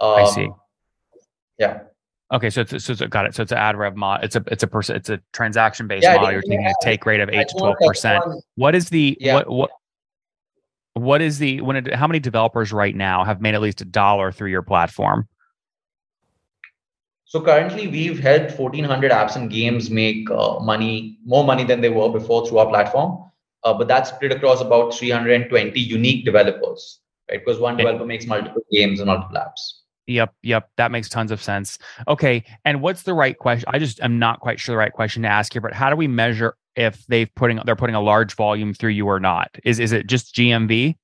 Um, 0.00 0.14
I 0.14 0.24
see. 0.24 0.48
Yeah. 1.58 1.80
Okay, 2.32 2.48
so 2.48 2.62
it's, 2.62 2.84
so 2.84 2.92
it's, 2.92 3.02
got 3.02 3.26
it. 3.26 3.34
So 3.34 3.42
it's 3.42 3.52
an 3.52 3.58
ad 3.58 3.76
rev 3.76 3.94
mod. 3.94 4.24
It's 4.24 4.36
a 4.36 4.44
it's 4.46 4.62
a 4.62 4.66
person. 4.66 4.96
It's 4.96 5.10
a 5.10 5.20
transaction 5.32 5.86
based 5.86 6.04
yeah, 6.04 6.16
model. 6.16 6.32
You're 6.32 6.42
taking 6.42 6.66
a 6.66 6.72
take 6.80 7.04
rate 7.04 7.20
of 7.20 7.28
eight 7.28 7.48
to 7.48 7.58
twelve 7.58 7.76
percent. 7.86 8.24
What 8.54 8.74
is 8.74 8.88
the 8.88 9.16
yeah. 9.20 9.34
what 9.34 9.50
what 9.50 9.70
what 10.94 11.22
is 11.22 11.38
the 11.38 11.60
when 11.60 11.76
it, 11.76 11.94
how 11.94 12.06
many 12.06 12.20
developers 12.20 12.72
right 12.72 12.96
now 12.96 13.24
have 13.24 13.40
made 13.40 13.54
at 13.54 13.60
least 13.60 13.80
a 13.82 13.84
dollar 13.84 14.32
through 14.32 14.50
your 14.50 14.62
platform? 14.62 15.28
So 17.24 17.40
currently, 17.40 17.86
we've 17.88 18.18
helped 18.18 18.58
1,400 18.58 19.10
apps 19.10 19.36
and 19.36 19.50
games 19.50 19.88
make 19.88 20.30
uh, 20.30 20.58
money, 20.60 21.16
more 21.24 21.44
money 21.44 21.64
than 21.64 21.80
they 21.80 21.88
were 21.88 22.10
before 22.10 22.46
through 22.46 22.58
our 22.58 22.66
platform 22.66 23.31
uh, 23.64 23.74
but 23.74 23.88
that's 23.88 24.10
split 24.10 24.32
across 24.32 24.60
about 24.60 24.94
320 24.94 25.78
unique 25.78 26.24
developers, 26.24 27.00
right? 27.30 27.40
Because 27.44 27.60
one 27.60 27.76
developer 27.76 28.04
makes 28.04 28.26
multiple 28.26 28.62
games 28.70 29.00
and 29.00 29.06
multiple 29.06 29.36
apps. 29.36 29.82
Yep, 30.08 30.34
yep, 30.42 30.68
that 30.76 30.90
makes 30.90 31.08
tons 31.08 31.30
of 31.30 31.42
sense. 31.42 31.78
Okay, 32.08 32.44
and 32.64 32.80
what's 32.80 33.02
the 33.02 33.14
right 33.14 33.38
question? 33.38 33.68
I 33.68 33.78
just 33.78 34.00
am 34.00 34.18
not 34.18 34.40
quite 34.40 34.58
sure 34.58 34.72
the 34.72 34.78
right 34.78 34.92
question 34.92 35.22
to 35.22 35.28
ask 35.28 35.52
here, 35.52 35.62
but 35.62 35.72
how 35.72 35.90
do 35.90 35.96
we 35.96 36.08
measure 36.08 36.56
if 36.74 37.06
they've 37.06 37.32
putting 37.36 37.60
they're 37.64 37.76
putting 37.76 37.94
a 37.94 38.00
large 38.00 38.34
volume 38.34 38.74
through 38.74 38.90
you 38.90 39.06
or 39.06 39.20
not? 39.20 39.56
Is 39.64 39.78
is 39.78 39.92
it 39.92 40.08
just 40.08 40.34
GMV? 40.34 40.96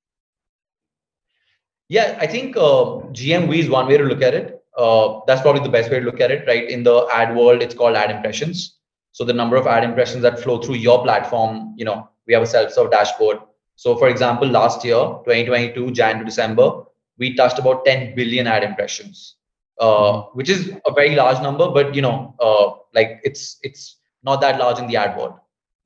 Yeah, 1.89 2.19
I 2.21 2.27
think 2.27 2.57
uh, 2.57 3.07
GMV 3.15 3.57
is 3.57 3.71
one 3.71 3.87
way 3.87 3.97
to 3.97 4.05
look 4.05 4.21
at 4.21 4.35
it. 4.35 4.63
Uh, 4.77 5.21
that's 5.27 5.41
probably 5.41 5.63
the 5.63 5.71
best 5.71 5.91
way 5.91 6.01
to 6.01 6.05
look 6.05 6.21
at 6.21 6.31
it, 6.31 6.47
right? 6.47 6.69
In 6.69 6.83
the 6.83 7.09
ad 7.15 7.35
world, 7.35 7.63
it's 7.63 7.75
called 7.75 7.97
ad 7.97 8.11
impressions. 8.11 8.79
So 9.13 9.25
the 9.25 9.33
number 9.33 9.57
of 9.57 9.67
ad 9.67 9.85
impressions 9.85 10.23
that 10.23 10.39
flow 10.39 10.61
through 10.61 10.77
your 10.77 11.03
platform, 11.03 11.75
you 11.77 11.85
know, 11.85 12.09
we 12.29 12.35
have 12.35 12.43
a 12.43 12.47
self-serve 12.47 12.91
dashboard. 12.91 13.39
So 13.75 13.97
for 13.97 14.09
example, 14.09 14.47
last 14.47 14.85
year, 14.85 14.99
2022, 15.25 15.91
Jan 15.93 16.19
to 16.19 16.25
December, 16.25 16.85
we 17.17 17.35
touched 17.35 17.59
about 17.59 17.85
10 17.85 18.15
billion 18.15 18.47
ad 18.47 18.63
impressions, 18.63 19.37
uh, 19.81 20.23
which 20.35 20.49
is 20.49 20.73
a 20.87 20.93
very 20.93 21.17
large 21.17 21.41
number, 21.43 21.69
but 21.71 21.95
you 21.95 22.03
know, 22.03 22.35
uh, 22.39 22.79
like 22.95 23.21
it's 23.25 23.59
it's 23.63 23.97
not 24.23 24.41
that 24.41 24.59
large 24.59 24.79
in 24.79 24.87
the 24.87 24.97
ad 24.97 25.17
world, 25.17 25.35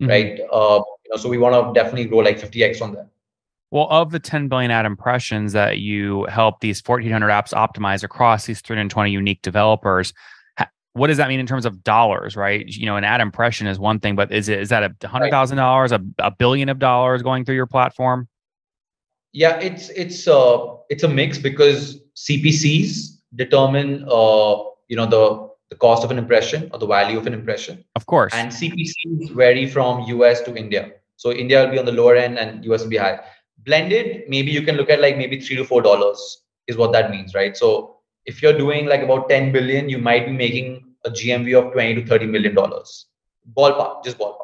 mm-hmm. 0.02 0.08
right? 0.08 0.40
Uh, 0.52 0.82
you 1.04 1.10
know, 1.10 1.16
so 1.16 1.28
we 1.28 1.38
want 1.38 1.54
to 1.54 1.80
definitely 1.80 2.06
grow 2.06 2.18
like 2.18 2.38
50x 2.38 2.82
on 2.82 2.92
that. 2.94 3.08
Well, 3.70 3.86
of 3.90 4.10
the 4.10 4.20
10 4.20 4.48
billion 4.48 4.70
ad 4.70 4.84
impressions 4.84 5.52
that 5.52 5.78
you 5.78 6.24
help 6.24 6.60
these 6.60 6.82
1,400 6.84 7.28
apps 7.28 7.54
optimize 7.54 8.04
across 8.04 8.44
these 8.44 8.60
320 8.60 9.10
unique 9.10 9.40
developers, 9.40 10.12
what 10.94 11.06
does 11.06 11.16
that 11.16 11.28
mean 11.28 11.40
in 11.40 11.46
terms 11.46 11.64
of 11.64 11.82
dollars, 11.82 12.36
right? 12.36 12.66
You 12.66 12.86
know, 12.86 12.96
an 12.96 13.04
ad 13.04 13.20
impression 13.20 13.66
is 13.66 13.78
one 13.78 13.98
thing, 13.98 14.14
but 14.14 14.30
is 14.30 14.48
it 14.48 14.60
is 14.60 14.68
that 14.68 14.82
a 14.82 15.08
hundred 15.08 15.30
thousand 15.30 15.56
dollars, 15.56 15.92
a, 15.92 16.00
a 16.18 16.30
billion 16.30 16.68
of 16.68 16.78
dollars 16.78 17.22
going 17.22 17.44
through 17.44 17.54
your 17.54 17.66
platform? 17.66 18.28
Yeah, 19.32 19.58
it's 19.58 19.88
it's 19.90 20.28
uh 20.28 20.76
it's 20.90 21.02
a 21.02 21.08
mix 21.08 21.38
because 21.38 22.00
CPCs 22.16 23.20
determine 23.34 24.04
uh 24.10 24.56
you 24.88 24.96
know 24.96 25.06
the 25.06 25.50
the 25.70 25.76
cost 25.76 26.04
of 26.04 26.10
an 26.10 26.18
impression 26.18 26.68
or 26.72 26.78
the 26.78 26.86
value 26.86 27.16
of 27.16 27.26
an 27.26 27.32
impression. 27.32 27.82
Of 27.96 28.04
course. 28.04 28.34
And 28.34 28.50
CPCs 28.50 29.34
vary 29.34 29.66
from 29.66 30.02
US 30.02 30.42
to 30.42 30.54
India. 30.54 30.92
So 31.16 31.32
India 31.32 31.64
will 31.64 31.70
be 31.70 31.78
on 31.78 31.86
the 31.86 31.92
lower 31.92 32.14
end 32.14 32.38
and 32.38 32.62
US 32.66 32.82
will 32.82 32.90
be 32.90 32.98
high. 32.98 33.20
Blended, 33.64 34.24
maybe 34.28 34.50
you 34.50 34.60
can 34.60 34.76
look 34.76 34.90
at 34.90 35.00
like 35.00 35.16
maybe 35.16 35.40
three 35.40 35.56
to 35.56 35.64
four 35.64 35.80
dollars 35.80 36.42
is 36.66 36.76
what 36.76 36.92
that 36.92 37.10
means, 37.10 37.34
right? 37.34 37.56
So 37.56 38.01
if 38.24 38.42
you're 38.42 38.56
doing 38.56 38.86
like 38.86 39.02
about 39.02 39.28
10 39.28 39.52
billion, 39.52 39.88
you 39.88 39.98
might 39.98 40.26
be 40.26 40.32
making 40.32 40.84
a 41.04 41.10
GMV 41.10 41.58
of 41.58 41.72
20 41.72 41.96
to 41.96 42.06
30 42.06 42.26
million 42.26 42.54
dollars. 42.54 43.06
Ballpark, 43.56 44.04
just 44.04 44.18
ballpark. 44.18 44.36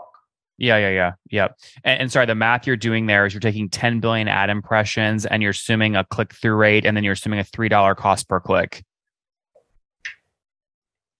Yeah, 0.58 0.76
yeah, 0.76 0.90
yeah, 0.90 1.12
yeah. 1.30 1.48
And, 1.84 2.02
and, 2.02 2.12
sorry, 2.12 2.26
the 2.26 2.34
math 2.34 2.66
you're 2.66 2.76
doing 2.76 3.06
there 3.06 3.24
is 3.24 3.32
you're 3.32 3.40
taking 3.40 3.68
10 3.68 4.00
billion 4.00 4.26
ad 4.26 4.50
impressions 4.50 5.24
and 5.24 5.40
you're 5.40 5.52
assuming 5.52 5.94
a 5.94 6.04
click 6.04 6.34
through 6.34 6.56
rate, 6.56 6.84
and 6.84 6.96
then 6.96 7.04
you're 7.04 7.12
assuming 7.12 7.38
a 7.38 7.44
three 7.44 7.68
dollar 7.68 7.94
cost 7.94 8.28
per 8.28 8.40
click. 8.40 8.84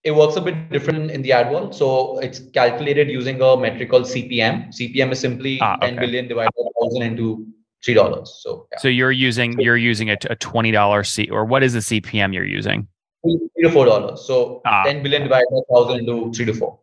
It 0.02 0.12
works 0.12 0.36
a 0.36 0.40
bit 0.40 0.70
different 0.70 1.10
in 1.12 1.22
the 1.22 1.32
ad 1.32 1.52
world. 1.52 1.74
So 1.74 2.18
it's 2.18 2.40
calculated 2.52 3.08
using 3.08 3.40
a 3.40 3.56
metric 3.56 3.90
called 3.90 4.04
CPM. 4.04 4.68
CPM 4.68 5.12
is 5.12 5.20
simply 5.20 5.58
ah, 5.60 5.76
okay. 5.76 5.90
10 5.90 5.96
billion 5.96 6.28
divided 6.28 6.52
by 6.56 6.70
thousand 6.80 7.02
into 7.02 7.46
three 7.84 7.94
dollars. 7.94 8.40
So 8.42 8.66
yeah. 8.72 8.78
so 8.78 8.88
you're 8.88 9.12
using 9.12 9.58
you're 9.60 9.76
using 9.76 10.10
a, 10.10 10.16
a 10.30 10.36
twenty 10.36 10.70
dollar 10.70 11.04
C 11.04 11.28
or 11.30 11.44
what 11.44 11.62
is 11.62 11.72
the 11.72 11.80
CPM 11.80 12.34
you're 12.34 12.44
using? 12.44 12.86
Three 13.24 13.64
to 13.64 13.70
four 13.70 13.86
dollars. 13.86 14.22
So 14.26 14.62
ah. 14.66 14.84
ten 14.84 15.02
billion 15.02 15.22
divided 15.22 15.46
by 15.50 15.60
thousand 15.74 16.00
into 16.00 16.32
three 16.32 16.46
to 16.46 16.54
four. 16.54 16.78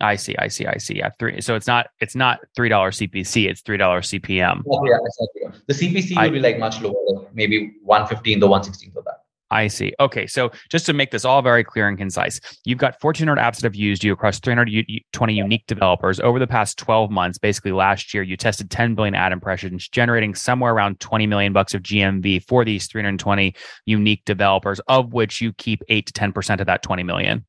I 0.00 0.14
see, 0.14 0.36
I 0.38 0.46
see, 0.46 0.64
I 0.64 0.76
see. 0.78 0.96
Yeah, 0.96 1.10
three. 1.18 1.40
So 1.40 1.56
it's 1.56 1.66
not 1.66 1.88
it's 2.00 2.14
not 2.14 2.40
three 2.54 2.68
dollar 2.68 2.90
CPC. 2.90 3.48
It's 3.48 3.62
three 3.62 3.76
dollar 3.76 4.00
CPM. 4.00 4.62
Oh, 4.70 4.84
yeah, 4.86 4.98
exactly. 5.04 5.60
The 5.66 5.74
CPC 5.74 6.16
I, 6.16 6.26
will 6.26 6.34
be 6.34 6.40
like 6.40 6.58
much 6.58 6.80
lower, 6.80 7.26
maybe 7.34 7.74
one 7.82 8.06
fifteen 8.06 8.38
to 8.40 8.46
one 8.46 8.62
sixteen 8.62 8.92
for 8.92 9.02
that. 9.02 9.24
I 9.50 9.68
see. 9.68 9.94
Okay. 9.98 10.26
So 10.26 10.50
just 10.68 10.84
to 10.86 10.92
make 10.92 11.10
this 11.10 11.24
all 11.24 11.40
very 11.40 11.64
clear 11.64 11.88
and 11.88 11.96
concise, 11.96 12.40
you've 12.64 12.78
got 12.78 13.02
1,400 13.02 13.40
apps 13.40 13.56
that 13.56 13.64
have 13.64 13.74
used 13.74 14.04
you 14.04 14.12
across 14.12 14.38
320 14.40 15.32
unique 15.32 15.64
developers 15.66 16.20
over 16.20 16.38
the 16.38 16.46
past 16.46 16.78
12 16.78 17.10
months. 17.10 17.38
Basically, 17.38 17.72
last 17.72 18.12
year, 18.12 18.22
you 18.22 18.36
tested 18.36 18.70
10 18.70 18.94
billion 18.94 19.14
ad 19.14 19.32
impressions, 19.32 19.88
generating 19.88 20.34
somewhere 20.34 20.72
around 20.72 21.00
20 21.00 21.26
million 21.26 21.52
bucks 21.52 21.74
of 21.74 21.82
GMV 21.82 22.44
for 22.46 22.64
these 22.64 22.86
320 22.88 23.54
unique 23.86 24.24
developers, 24.26 24.80
of 24.88 25.12
which 25.12 25.40
you 25.40 25.52
keep 25.54 25.82
8 25.88 26.06
to 26.06 26.12
10% 26.12 26.60
of 26.60 26.66
that 26.66 26.82
20 26.82 27.02
million. 27.02 27.44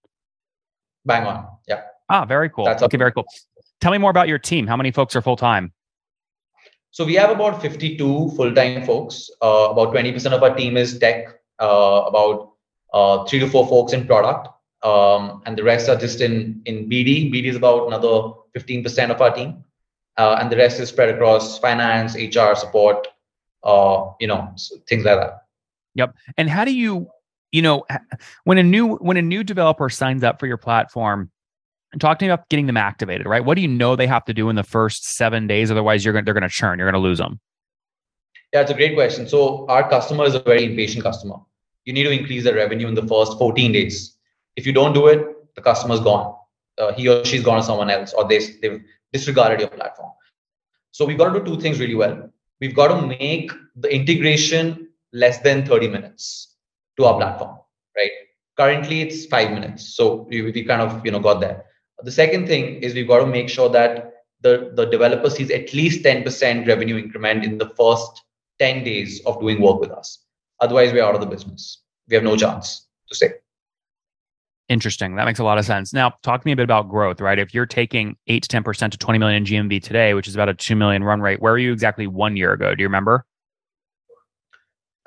Bang 1.05 1.25
on. 1.25 1.47
Yeah. 1.67 1.81
Ah, 2.09 2.25
very 2.25 2.49
cool. 2.49 2.65
That's 2.65 2.83
okay, 2.83 2.97
very 2.97 3.11
cool. 3.11 3.25
Tell 3.81 3.91
me 3.91 3.97
more 3.97 4.11
about 4.11 4.27
your 4.27 4.39
team. 4.39 4.67
How 4.67 4.77
many 4.77 4.91
folks 4.91 5.15
are 5.15 5.21
full 5.21 5.37
time? 5.37 5.73
So 6.91 7.05
we 7.05 7.13
have 7.15 7.29
about 7.29 7.61
52 7.61 8.31
full 8.35 8.53
time 8.53 8.85
folks. 8.85 9.29
Uh, 9.41 9.69
about 9.71 9.93
20% 9.93 10.31
of 10.31 10.41
our 10.41 10.55
team 10.55 10.75
is 10.75 10.97
tech 10.97 11.38
uh, 11.59 12.03
about 12.07 12.53
uh, 12.93 13.25
three 13.25 13.39
to 13.39 13.49
four 13.49 13.67
folks 13.67 13.93
in 13.93 14.05
product, 14.05 14.47
um, 14.83 15.41
and 15.45 15.57
the 15.57 15.63
rest 15.63 15.89
are 15.89 15.95
just 15.95 16.21
in 16.21 16.61
in 16.65 16.89
BD. 16.89 17.31
BD 17.31 17.45
is 17.45 17.55
about 17.55 17.87
another 17.87 18.33
15% 18.57 19.11
of 19.11 19.21
our 19.21 19.33
team, 19.33 19.63
uh, 20.17 20.37
and 20.39 20.51
the 20.51 20.57
rest 20.57 20.79
is 20.79 20.89
spread 20.89 21.09
across 21.09 21.59
finance, 21.59 22.15
HR, 22.15 22.55
support, 22.55 23.07
you 24.19 24.27
know, 24.27 24.55
things 24.87 25.03
like 25.03 25.19
that. 25.19 25.45
Yep. 25.95 26.15
And 26.37 26.49
how 26.49 26.65
do 26.65 26.73
you, 26.73 27.09
you 27.51 27.61
know, 27.61 27.85
when 28.45 28.57
a 28.57 28.63
new 28.63 28.95
when 28.95 29.17
a 29.17 29.21
new 29.21 29.43
developer 29.43 29.89
signs 29.89 30.23
up 30.23 30.39
for 30.39 30.47
your 30.47 30.57
platform? 30.57 31.31
Talk 31.99 32.19
to 32.19 32.25
me 32.25 32.31
about 32.31 32.47
getting 32.49 32.67
them 32.67 32.77
activated, 32.77 33.25
right? 33.25 33.43
What 33.43 33.55
do 33.55 33.61
you 33.61 33.67
know 33.67 33.95
they 33.95 34.05
have 34.05 34.23
to 34.25 34.33
do 34.33 34.49
in 34.49 34.55
the 34.55 34.63
first 34.63 35.15
seven 35.17 35.47
days? 35.47 35.71
Otherwise, 35.71 36.05
you're 36.05 36.13
going 36.13 36.23
they're 36.23 36.35
going 36.35 36.43
to 36.43 36.49
churn. 36.49 36.77
You're 36.77 36.89
going 36.89 37.01
to 37.01 37.05
lose 37.05 37.17
them. 37.17 37.39
Yeah, 38.53 38.61
it's 38.61 38.71
a 38.71 38.75
great 38.75 38.95
question. 38.95 39.27
So 39.27 39.65
our 39.67 39.89
customer 39.89 40.25
is 40.25 40.35
a 40.35 40.39
very 40.39 40.65
impatient 40.65 41.03
customer 41.03 41.37
you 41.89 41.93
need 41.93 42.03
to 42.03 42.11
increase 42.11 42.43
the 42.43 42.53
revenue 42.53 42.87
in 42.87 42.93
the 42.93 43.07
first 43.07 43.39
14 43.39 43.71
days. 43.71 44.15
If 44.55 44.67
you 44.67 44.73
don't 44.73 44.93
do 44.93 45.07
it, 45.07 45.21
the 45.55 45.61
customer's 45.61 45.99
gone. 45.99 46.35
Uh, 46.77 46.93
he 46.93 47.07
or 47.09 47.25
she's 47.25 47.43
gone 47.43 47.57
to 47.57 47.63
someone 47.63 47.89
else, 47.89 48.13
or 48.13 48.27
they, 48.27 48.37
they've 48.61 48.83
disregarded 49.11 49.59
your 49.59 49.69
platform. 49.69 50.11
So 50.91 51.03
we've 51.03 51.17
got 51.17 51.33
to 51.33 51.39
do 51.39 51.45
two 51.45 51.59
things 51.59 51.79
really 51.79 51.95
well. 51.95 52.31
We've 52.61 52.75
got 52.75 52.89
to 52.89 53.07
make 53.07 53.51
the 53.75 53.91
integration 53.91 54.89
less 55.13 55.39
than 55.39 55.65
30 55.65 55.87
minutes 55.87 56.55
to 56.97 57.05
our 57.05 57.17
platform, 57.17 57.57
right? 57.97 58.11
Currently, 58.55 59.01
it's 59.01 59.25
five 59.25 59.49
minutes. 59.49 59.95
So 59.95 60.27
we, 60.29 60.43
we 60.43 60.63
kind 60.63 60.83
of 60.83 61.03
you 61.03 61.11
know 61.11 61.19
got 61.19 61.39
there. 61.41 61.65
The 62.03 62.11
second 62.11 62.47
thing 62.47 62.83
is 62.83 62.93
we've 62.93 63.07
got 63.07 63.21
to 63.21 63.25
make 63.25 63.49
sure 63.49 63.69
that 63.69 64.13
the, 64.41 64.73
the 64.75 64.85
developer 64.85 65.31
sees 65.31 65.49
at 65.49 65.73
least 65.73 66.05
10% 66.05 66.67
revenue 66.67 66.97
increment 66.97 67.43
in 67.43 67.57
the 67.57 67.69
first 67.69 68.21
10 68.59 68.83
days 68.83 69.21
of 69.25 69.39
doing 69.39 69.59
work 69.59 69.79
with 69.79 69.89
us. 69.89 70.19
Otherwise, 70.61 70.91
we're 70.91 71.03
out 71.03 71.15
of 71.15 71.21
the 71.21 71.27
business. 71.27 71.81
We 72.09 72.15
have 72.15 72.23
no 72.23 72.35
chance 72.35 72.87
to 73.07 73.15
stay. 73.15 73.31
Interesting. 74.67 75.15
That 75.15 75.25
makes 75.25 75.39
a 75.39 75.43
lot 75.43 75.57
of 75.57 75.65
sense. 75.65 75.93
Now, 75.93 76.13
talk 76.21 76.41
to 76.41 76.47
me 76.47 76.51
a 76.51 76.55
bit 76.55 76.63
about 76.63 76.89
growth, 76.89 77.21
right? 77.21 77.39
If 77.39 77.53
you're 77.53 77.65
taking 77.65 78.15
8 78.27 78.43
to 78.43 78.61
10% 78.61 78.91
to 78.91 78.97
20 78.97 79.19
million 79.19 79.43
GMV 79.43 79.81
today, 79.81 80.13
which 80.13 80.27
is 80.27 80.35
about 80.35 80.49
a 80.49 80.53
2 80.53 80.75
million 80.75 81.03
run 81.03 81.21
rate, 81.21 81.41
where 81.41 81.53
were 81.53 81.57
you 81.57 81.73
exactly 81.73 82.05
one 82.05 82.37
year 82.37 82.53
ago? 82.53 82.75
Do 82.75 82.81
you 82.81 82.87
remember? 82.87 83.25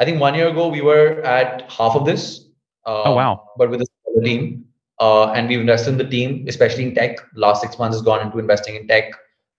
I 0.01 0.05
think 0.05 0.21
one 0.21 0.35
year 0.35 0.49
ago, 0.49 0.67
we 0.67 0.81
were 0.81 1.21
at 1.23 1.71
half 1.71 1.95
of 1.95 2.07
this. 2.07 2.47
Uh, 2.85 3.03
oh, 3.05 3.15
wow. 3.15 3.51
But 3.57 3.71
with 3.71 3.83
a 3.83 3.87
smaller 4.03 4.25
team. 4.25 4.65
Uh, 4.99 5.33
and 5.33 5.49
we've 5.49 5.61
invested 5.61 5.91
in 5.91 5.99
the 5.99 6.09
team, 6.09 6.45
especially 6.49 6.85
in 6.85 6.95
tech. 6.95 7.19
Last 7.35 7.61
six 7.61 7.79
months 7.79 7.97
has 7.97 8.03
gone 8.03 8.25
into 8.25 8.39
investing 8.39 8.75
in 8.75 8.89
tech. 8.89 9.13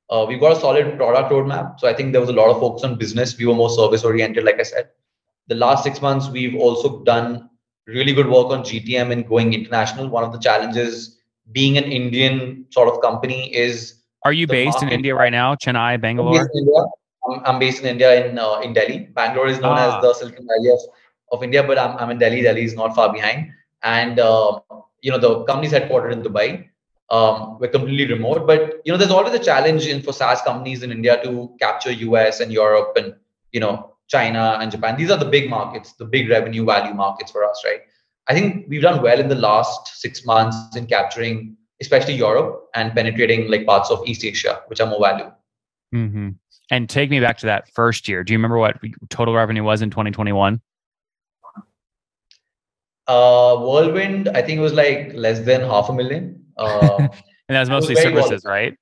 Uh, 0.10 0.26
we've 0.28 0.40
got 0.40 0.58
a 0.58 0.60
solid 0.60 0.98
product 0.98 1.32
roadmap. 1.32 1.80
So 1.80 1.88
I 1.88 1.94
think 1.94 2.12
there 2.12 2.22
was 2.22 2.30
a 2.30 2.34
lot 2.34 2.50
of 2.50 2.60
focus 2.60 2.84
on 2.84 2.98
business. 2.98 3.38
We 3.38 3.46
were 3.46 3.56
more 3.56 3.70
service 3.70 4.04
oriented, 4.04 4.44
like 4.44 4.60
I 4.60 4.64
said 4.64 4.90
the 5.48 5.56
last 5.56 5.84
six 5.84 6.02
months, 6.02 6.30
we've 6.30 6.56
also 6.56 7.04
done 7.04 7.50
really 7.88 8.14
good 8.14 8.28
work 8.28 8.48
on 8.48 8.64
GTM 8.64 9.12
and 9.12 9.28
going 9.28 9.54
international. 9.54 10.08
One 10.08 10.24
of 10.24 10.32
the 10.32 10.40
challenges 10.40 11.20
being 11.52 11.78
an 11.78 11.86
Indian 11.86 12.66
sort 12.70 12.88
of 12.88 13.02
company 13.02 13.54
is. 13.56 14.02
Are 14.24 14.34
you 14.34 14.48
based 14.48 14.82
in 14.82 14.90
India 14.90 15.14
right 15.14 15.32
now? 15.32 15.56
Chennai, 15.56 16.00
Bangalore? 16.00 16.48
I'm, 17.30 17.42
I'm, 17.46 17.60
based 17.60 17.82
in 17.82 17.88
India 17.88 18.26
in 18.26 18.40
uh, 18.40 18.60
in 18.62 18.74
Delhi. 18.74 19.00
Bangalore 19.14 19.48
is 19.48 19.60
known 19.60 19.78
ah. 19.78 19.98
as 19.98 20.02
the 20.02 20.14
Silicon 20.14 20.48
Valley 20.48 20.72
of, 20.72 20.80
of 21.32 21.44
India, 21.44 21.64
but 21.64 21.78
I'm, 21.78 21.98
I'm 21.98 22.10
in 22.10 22.20
Delhi. 22.20 22.42
Delhi 22.42 22.64
is 22.64 22.76
not 22.76 22.96
far 22.96 23.12
behind. 23.12 23.52
And 23.84 24.20
uh, 24.20 24.60
you 25.02 25.12
know 25.12 25.18
the 25.18 25.44
company's 25.44 25.74
headquartered 25.74 26.14
in 26.14 26.22
Dubai. 26.22 26.70
Um, 27.10 27.60
we're 27.60 27.68
completely 27.68 28.14
remote, 28.14 28.48
but 28.48 28.82
you 28.86 28.92
know 28.92 28.98
there's 28.98 29.12
always 29.12 29.34
a 29.34 29.44
challenge 29.44 29.88
in 29.88 30.02
for 30.02 30.14
SaaS 30.14 30.42
companies 30.42 30.84
in 30.84 30.92
India 30.92 31.22
to 31.24 31.54
capture 31.60 31.92
US 31.92 32.40
and 32.40 32.52
Europe 32.52 32.94
and 32.96 33.14
you 33.52 33.60
know 33.60 33.93
China 34.08 34.58
and 34.60 34.72
Japan. 34.72 34.98
These 34.98 35.12
are 35.12 35.18
the 35.18 35.26
big 35.26 35.50
markets, 35.50 35.94
the 35.94 36.06
big 36.06 36.30
revenue 36.30 36.66
value 36.66 36.94
markets 36.94 37.32
for 37.32 37.44
us, 37.44 37.62
right? 37.66 37.82
I 38.28 38.34
think 38.34 38.66
we've 38.70 38.82
done 38.82 39.02
well 39.02 39.20
in 39.20 39.28
the 39.28 39.36
last 39.36 40.00
six 40.00 40.26
months 40.26 40.76
in 40.76 40.86
capturing, 40.88 41.58
especially 41.82 42.14
Europe 42.14 42.70
and 42.76 42.94
penetrating 42.94 43.50
like 43.50 43.66
parts 43.66 43.92
of 43.92 44.02
East 44.06 44.24
Asia, 44.24 44.62
which 44.68 44.80
are 44.80 44.88
more 44.88 45.02
value. 45.02 45.32
Mm-hmm. 45.94 46.30
And 46.72 46.90
take 46.90 47.10
me 47.10 47.20
back 47.20 47.38
to 47.40 47.46
that 47.48 47.70
first 47.70 48.08
year. 48.08 48.24
Do 48.24 48.34
you 48.34 48.40
remember 48.40 48.58
what 48.58 48.78
total 49.10 49.34
revenue 49.34 49.64
was 49.64 49.82
in 49.82 49.90
2021? 49.90 50.62
Uh, 53.06 53.58
Whirlwind, 53.58 54.30
I 54.30 54.42
think 54.42 54.60
it 54.60 54.62
was 54.62 54.74
like 54.74 55.12
less 55.14 55.42
than 55.42 55.62
half 55.62 55.90
a 55.90 55.94
million. 55.94 56.46
Uh, 56.58 56.96
and 57.00 57.10
that 57.50 57.60
was 57.60 57.70
mostly 57.70 57.96
was 57.96 58.04
services, 58.04 58.44
volatile. 58.44 58.50
right? 58.50 58.78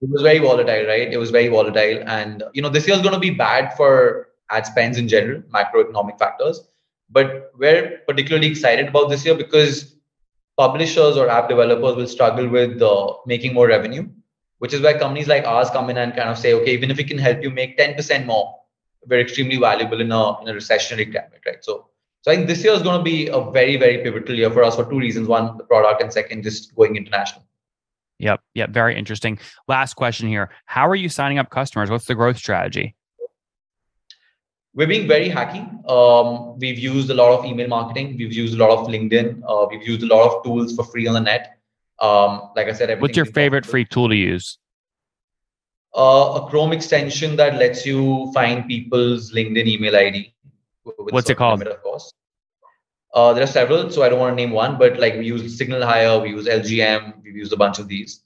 It 0.00 0.10
was 0.10 0.22
very 0.22 0.38
volatile, 0.38 0.86
right? 0.86 1.12
It 1.12 1.16
was 1.16 1.30
very 1.30 1.48
volatile, 1.48 2.04
and 2.06 2.44
you 2.52 2.62
know 2.62 2.68
this 2.68 2.86
year 2.86 2.96
is 2.96 3.02
going 3.02 3.14
to 3.14 3.20
be 3.20 3.30
bad 3.30 3.74
for 3.76 4.28
ad 4.50 4.66
spends 4.66 4.98
in 4.98 5.08
general, 5.08 5.42
macroeconomic 5.42 6.18
factors. 6.18 6.60
But 7.10 7.52
we're 7.56 8.00
particularly 8.06 8.48
excited 8.48 8.88
about 8.88 9.10
this 9.10 9.24
year 9.24 9.34
because 9.34 9.96
publishers 10.56 11.16
or 11.16 11.28
app 11.28 11.48
developers 11.48 11.96
will 11.96 12.08
struggle 12.08 12.48
with 12.48 12.82
uh, 12.82 13.14
making 13.26 13.54
more 13.54 13.68
revenue, 13.68 14.08
which 14.58 14.72
is 14.72 14.80
where 14.80 14.98
companies 14.98 15.28
like 15.28 15.44
ours 15.44 15.70
come 15.70 15.90
in 15.90 15.98
and 15.98 16.14
kind 16.16 16.30
of 16.30 16.38
say, 16.38 16.54
okay, 16.54 16.72
even 16.72 16.90
if 16.90 16.96
we 16.96 17.04
can 17.04 17.18
help 17.18 17.42
you 17.42 17.50
make 17.50 17.78
10% 17.78 18.26
more, 18.26 18.58
we're 19.06 19.20
extremely 19.20 19.56
valuable 19.56 20.00
in 20.00 20.10
a, 20.10 20.40
in 20.42 20.48
a 20.48 20.52
recessionary 20.52 21.10
climate, 21.10 21.40
right? 21.46 21.62
So, 21.62 21.88
so 22.22 22.32
I 22.32 22.36
think 22.36 22.48
this 22.48 22.64
year 22.64 22.72
is 22.72 22.82
going 22.82 22.98
to 22.98 23.04
be 23.04 23.28
a 23.28 23.40
very, 23.40 23.76
very 23.76 23.98
pivotal 23.98 24.34
year 24.34 24.50
for 24.50 24.64
us 24.64 24.74
for 24.74 24.84
two 24.84 24.98
reasons. 24.98 25.28
One, 25.28 25.56
the 25.58 25.64
product, 25.64 26.02
and 26.02 26.12
second, 26.12 26.42
just 26.42 26.74
going 26.74 26.96
international. 26.96 27.44
Yep. 28.18 28.40
Yep. 28.54 28.70
Very 28.70 28.98
interesting. 28.98 29.38
Last 29.68 29.94
question 29.94 30.28
here. 30.28 30.50
How 30.64 30.88
are 30.88 30.94
you 30.96 31.08
signing 31.08 31.38
up 31.38 31.50
customers? 31.50 31.90
What's 31.90 32.06
the 32.06 32.14
growth 32.14 32.38
strategy? 32.38 32.96
We're 34.76 34.86
being 34.86 35.08
very 35.08 35.28
hacky. 35.30 35.64
Um, 35.90 36.58
we've 36.58 36.78
used 36.78 37.08
a 37.10 37.14
lot 37.14 37.36
of 37.36 37.46
email 37.46 37.66
marketing. 37.66 38.16
We've 38.18 38.32
used 38.32 38.54
a 38.54 38.58
lot 38.58 38.70
of 38.70 38.86
LinkedIn. 38.86 39.42
Uh, 39.48 39.66
we've 39.70 39.86
used 39.86 40.02
a 40.02 40.06
lot 40.06 40.30
of 40.30 40.44
tools 40.44 40.76
for 40.76 40.84
free 40.84 41.06
on 41.06 41.14
the 41.14 41.20
net. 41.20 41.58
Um, 41.98 42.50
like 42.54 42.68
I 42.68 42.72
said, 42.72 43.00
what's 43.00 43.16
your 43.16 43.24
favorite 43.24 43.64
free 43.64 43.86
tool 43.86 44.10
to 44.10 44.14
use? 44.14 44.58
Uh, 45.96 46.42
a 46.42 46.50
Chrome 46.50 46.72
extension 46.72 47.36
that 47.36 47.56
lets 47.56 47.86
you 47.86 48.30
find 48.34 48.68
people's 48.68 49.32
LinkedIn 49.32 49.66
email 49.66 49.96
ID. 49.96 50.34
What's 50.82 51.30
it 51.30 51.38
called? 51.38 51.60
Limit, 51.60 51.74
of 51.74 51.82
course. 51.82 52.12
Uh, 53.14 53.32
there 53.32 53.42
are 53.42 53.46
several, 53.46 53.88
so 53.88 54.02
I 54.02 54.10
don't 54.10 54.20
want 54.20 54.36
to 54.36 54.36
name 54.36 54.52
one, 54.52 54.76
but 54.76 54.98
like 54.98 55.14
we 55.14 55.24
use 55.24 55.56
Signal 55.56 55.82
Hire, 55.86 56.20
we 56.20 56.28
use 56.28 56.46
LGM, 56.46 57.22
we've 57.24 57.34
used 57.34 57.54
a 57.54 57.56
bunch 57.56 57.78
of 57.78 57.88
these, 57.88 58.22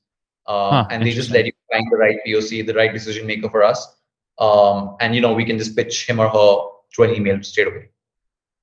uh, 0.47 0.71
huh, 0.71 0.87
and 0.91 1.07
they 1.07 1.13
just 1.13 1.31
let 1.31 1.47
you 1.47 1.53
find 1.71 1.87
the 1.93 1.97
right 1.97 2.19
POC, 2.27 2.67
the 2.67 2.75
right 2.75 2.93
decision 2.93 3.25
maker 3.25 3.49
for 3.49 3.63
us, 3.63 4.00
um, 4.41 4.97
and 5.01 5.15
you 5.15 5.21
know 5.21 5.33
we 5.33 5.45
can 5.45 5.59
just 5.59 5.77
pitch 5.77 6.09
him 6.09 6.19
or 6.19 6.29
her 6.29 6.59
through 6.95 7.11
an 7.11 7.15
email 7.15 7.43
straight 7.43 7.69
away. 7.69 7.91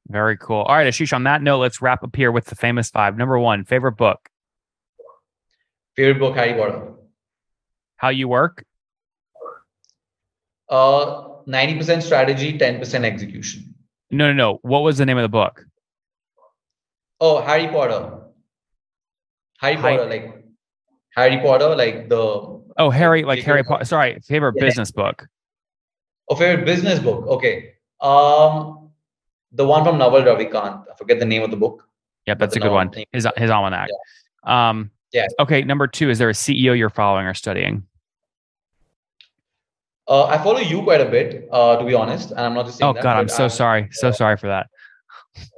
Very 0.10 0.38
cool. 0.38 0.64
All 0.64 0.76
right, 0.76 0.88
Ashish. 0.88 1.14
On 1.14 1.24
that 1.24 1.42
note, 1.42 1.60
let's 1.60 1.82
wrap 1.82 2.04
up 2.04 2.16
here 2.16 2.32
with 2.32 2.46
the 2.46 2.56
famous 2.56 2.90
five. 2.90 3.18
Number 3.18 3.38
one, 3.38 3.64
favorite 3.64 3.94
book. 3.94 4.30
Favorite 5.96 6.20
book, 6.20 6.36
Harry 6.36 6.54
Potter. 6.54 6.94
How 7.98 8.10
you 8.10 8.28
work? 8.28 8.64
Uh, 10.70 11.30
ninety 11.46 11.78
percent 11.78 12.04
strategy, 12.04 12.58
ten 12.58 12.80
percent 12.80 13.06
execution. 13.06 13.76
No, 14.10 14.28
no, 14.28 14.34
no. 14.34 14.60
What 14.62 14.84
was 14.84 14.98
the 14.98 15.06
name 15.06 15.18
of 15.18 15.24
the 15.24 15.30
book? 15.30 15.66
Oh, 17.20 17.42
Harry 17.42 17.68
Potter. 17.68 18.20
Harry 19.60 19.76
Potter, 19.76 20.06
like 20.06 20.46
Harry 21.16 21.38
Potter, 21.40 21.76
like 21.76 22.10
the. 22.10 22.62
Oh, 22.78 22.90
Harry, 22.92 23.24
like 23.24 23.44
Harry 23.44 23.64
Potter. 23.64 23.86
Sorry, 23.86 24.20
favorite 24.20 24.54
yeah. 24.56 24.66
business 24.66 24.92
book. 24.92 25.28
Oh, 26.30 26.36
favorite 26.36 26.66
business 26.66 27.00
book. 27.00 27.26
Okay. 27.28 27.74
Um, 28.02 28.90
the 29.52 29.66
one 29.66 29.84
from 29.84 29.98
Naval 29.98 30.22
Ravikant. 30.22 30.86
I 30.92 30.96
forget 30.98 31.20
the 31.20 31.26
name 31.26 31.44
of 31.44 31.52
the 31.52 31.58
book. 31.58 31.88
Yeah, 32.26 32.34
that's 32.34 32.56
a 32.56 32.60
good 32.60 32.72
one. 32.72 32.92
His 33.14 33.28
his 33.38 33.50
almanac. 33.50 33.90
Yeah. 34.46 34.70
Um. 34.70 34.92
Yeah. 35.14 35.28
Okay. 35.40 35.62
Number 35.62 35.88
two, 35.88 36.10
is 36.10 36.18
there 36.18 36.30
a 36.30 36.34
CEO 36.34 36.78
you're 36.78 36.90
following 36.90 37.26
or 37.26 37.34
studying? 37.34 37.84
Uh, 40.08 40.26
I 40.26 40.38
follow 40.38 40.60
you 40.60 40.82
quite 40.84 41.02
a 41.02 41.10
bit, 41.10 41.50
uh, 41.52 41.76
to 41.78 41.86
be 41.86 41.94
honest, 41.94 42.32
and 42.32 42.40
I'm 42.40 42.54
not 42.54 42.66
just 42.66 42.78
saying. 42.78 42.90
Oh 42.90 42.94
that, 42.94 43.04
God, 43.04 43.18
I'm 43.18 43.28
so 43.28 43.48
sorry, 43.48 43.90
so 43.92 44.12
sorry 44.12 44.38
for 44.38 44.48
that. 44.48 44.68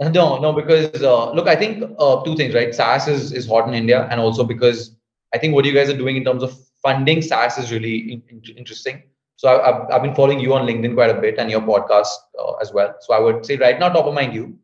No, 0.01 0.37
no, 0.39 0.51
because 0.51 1.01
uh, 1.01 1.31
look, 1.31 1.47
I 1.47 1.55
think 1.55 1.81
uh, 1.99 2.21
two 2.23 2.35
things, 2.35 2.53
right? 2.53 2.75
SaaS 2.75 3.07
is 3.07 3.31
is 3.31 3.47
hot 3.47 3.65
in 3.69 3.73
India, 3.73 4.09
and 4.11 4.19
also 4.19 4.43
because 4.43 4.93
I 5.33 5.37
think 5.37 5.55
what 5.55 5.63
you 5.63 5.71
guys 5.71 5.89
are 5.89 5.95
doing 5.95 6.17
in 6.17 6.25
terms 6.25 6.43
of 6.43 6.53
funding 6.81 7.21
SaaS 7.21 7.57
is 7.57 7.71
really 7.71 8.21
in, 8.29 8.41
interesting. 8.57 9.03
So 9.39 9.47
I, 9.47 9.65
have 9.67 9.89
I've 9.89 10.01
been 10.01 10.13
following 10.13 10.41
you 10.41 10.53
on 10.53 10.67
LinkedIn 10.67 10.95
quite 10.95 11.11
a 11.11 11.13
bit 11.13 11.37
and 11.39 11.49
your 11.49 11.61
podcast 11.61 12.09
uh, 12.37 12.55
as 12.55 12.73
well. 12.73 12.93
So 12.99 13.13
I 13.13 13.19
would 13.19 13.45
say 13.45 13.55
right 13.55 13.79
now, 13.79 13.87
top 13.87 14.05
of 14.05 14.13
mind, 14.13 14.33
you. 14.33 14.59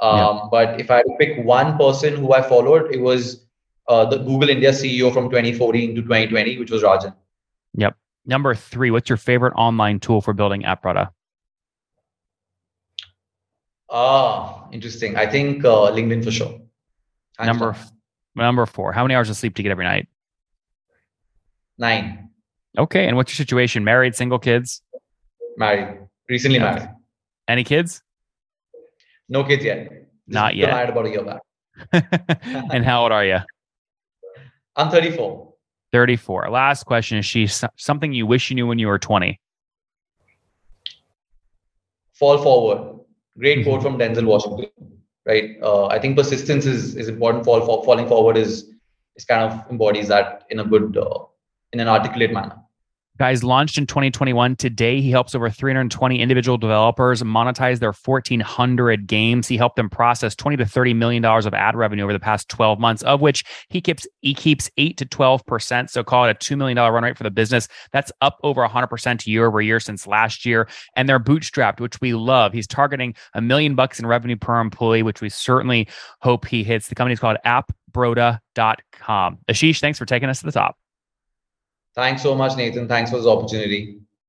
Um, 0.00 0.16
yeah. 0.16 0.40
But 0.50 0.80
if 0.80 0.90
I 0.90 1.02
pick 1.18 1.44
one 1.44 1.76
person 1.76 2.16
who 2.16 2.32
I 2.32 2.40
followed, 2.40 2.90
it 2.90 3.02
was 3.02 3.44
uh, 3.86 4.06
the 4.06 4.16
Google 4.16 4.48
India 4.48 4.70
CEO 4.70 5.12
from 5.12 5.28
2014 5.28 5.96
to 5.96 6.00
2020, 6.00 6.58
which 6.58 6.70
was 6.70 6.82
Rajan. 6.82 7.14
Yep. 7.74 7.98
Number 8.24 8.54
three, 8.54 8.90
what's 8.90 9.10
your 9.10 9.18
favorite 9.18 9.52
online 9.56 10.00
tool 10.00 10.22
for 10.22 10.32
building 10.32 10.64
app 10.64 10.80
product? 10.80 11.12
Ah, 13.90 14.70
interesting. 14.72 15.16
I 15.16 15.26
think 15.26 15.66
uh, 15.66 15.92
LinkedIn 15.92 16.24
for 16.24 16.30
sure. 16.30 16.60
number 17.38 17.76
number 18.34 18.64
four. 18.64 18.94
How 18.94 19.04
many 19.04 19.14
hours 19.14 19.28
of 19.28 19.36
sleep 19.36 19.52
do 19.52 19.60
you 19.60 19.64
get 19.64 19.72
every 19.72 19.84
night? 19.84 20.08
Nine. 21.76 22.30
Okay. 22.78 23.06
And 23.06 23.16
what's 23.16 23.32
your 23.32 23.36
situation? 23.36 23.84
Married, 23.84 24.14
single, 24.14 24.38
kids? 24.38 24.82
Married. 25.56 25.98
Recently 26.28 26.58
married. 26.58 26.88
Any 27.48 27.64
kids? 27.64 28.02
No 29.28 29.44
kids 29.44 29.64
yet. 29.64 29.88
Just 29.88 30.04
Not 30.28 30.56
yet. 30.56 30.70
Married 30.70 30.90
about 30.90 31.06
a 31.06 31.10
year 31.10 31.24
back. 31.24 31.42
and 32.72 32.84
how 32.84 33.02
old 33.02 33.12
are 33.12 33.24
you? 33.24 33.38
I'm 34.76 34.90
34. 34.90 35.52
34. 35.92 36.50
Last 36.50 36.84
question 36.84 37.18
Ashish 37.18 37.68
something 37.76 38.12
you 38.12 38.26
wish 38.26 38.50
you 38.50 38.56
knew 38.56 38.66
when 38.66 38.78
you 38.78 38.88
were 38.88 38.98
20? 38.98 39.38
Fall 42.14 42.38
forward. 42.38 43.00
Great 43.38 43.64
quote 43.64 43.82
from 43.82 43.98
Denzel 43.98 44.24
Washington, 44.24 44.66
right? 45.26 45.56
Uh, 45.62 45.86
I 45.86 45.98
think 45.98 46.16
persistence 46.16 46.66
is 46.66 46.94
is 46.94 47.08
important. 47.08 47.44
Fall, 47.44 47.60
fall 47.66 47.82
falling 47.84 48.06
forward 48.06 48.36
is 48.36 48.70
is 49.16 49.24
kind 49.24 49.42
of 49.42 49.70
embodies 49.70 50.08
that 50.08 50.44
in 50.50 50.60
a 50.60 50.64
good 50.64 50.96
uh, 50.96 51.24
in 51.72 51.80
an 51.80 51.88
articulate 51.88 52.32
manner. 52.32 52.56
Guys, 53.16 53.44
launched 53.44 53.78
in 53.78 53.86
2021. 53.86 54.56
Today, 54.56 55.00
he 55.00 55.08
helps 55.08 55.36
over 55.36 55.48
320 55.48 56.20
individual 56.20 56.58
developers 56.58 57.22
monetize 57.22 57.78
their 57.78 57.92
1,400 57.92 59.06
games. 59.06 59.46
He 59.46 59.56
helped 59.56 59.76
them 59.76 59.88
process 59.88 60.34
20 60.34 60.56
to 60.56 60.66
30 60.66 60.94
million 60.94 61.22
dollars 61.22 61.46
of 61.46 61.54
ad 61.54 61.76
revenue 61.76 62.02
over 62.02 62.12
the 62.12 62.18
past 62.18 62.48
12 62.48 62.80
months, 62.80 63.04
of 63.04 63.20
which 63.20 63.44
he 63.68 63.80
keeps 63.80 64.04
he 64.20 64.34
keeps 64.34 64.68
eight 64.78 64.96
to 64.96 65.06
12 65.06 65.46
percent. 65.46 65.90
So 65.90 66.02
call 66.02 66.24
it 66.24 66.30
a 66.30 66.34
two 66.34 66.56
million 66.56 66.74
dollar 66.74 66.90
run 66.90 67.04
rate 67.04 67.16
for 67.16 67.22
the 67.22 67.30
business. 67.30 67.68
That's 67.92 68.10
up 68.20 68.38
over 68.42 68.62
100 68.62 68.88
percent 68.88 69.28
year 69.28 69.46
over 69.46 69.62
year 69.62 69.78
since 69.78 70.08
last 70.08 70.44
year. 70.44 70.66
And 70.96 71.08
they're 71.08 71.20
bootstrapped, 71.20 71.78
which 71.78 72.00
we 72.00 72.14
love. 72.14 72.52
He's 72.52 72.66
targeting 72.66 73.14
a 73.34 73.40
million 73.40 73.76
bucks 73.76 74.00
in 74.00 74.08
revenue 74.08 74.36
per 74.36 74.58
employee, 74.58 75.04
which 75.04 75.20
we 75.20 75.28
certainly 75.28 75.86
hope 76.20 76.46
he 76.46 76.64
hits. 76.64 76.88
The 76.88 76.96
company 76.96 77.12
is 77.12 77.20
called 77.20 77.36
AppBroda.com. 77.46 79.38
Ashish, 79.48 79.80
thanks 79.80 80.00
for 80.00 80.04
taking 80.04 80.28
us 80.28 80.40
to 80.40 80.46
the 80.46 80.52
top. 80.52 80.76
Thanks 81.94 82.22
so 82.22 82.34
much, 82.34 82.56
Nathan. 82.56 82.88
Thanks 82.88 83.10
for 83.10 83.16
this 83.18 83.26
opportunity. 83.26 84.00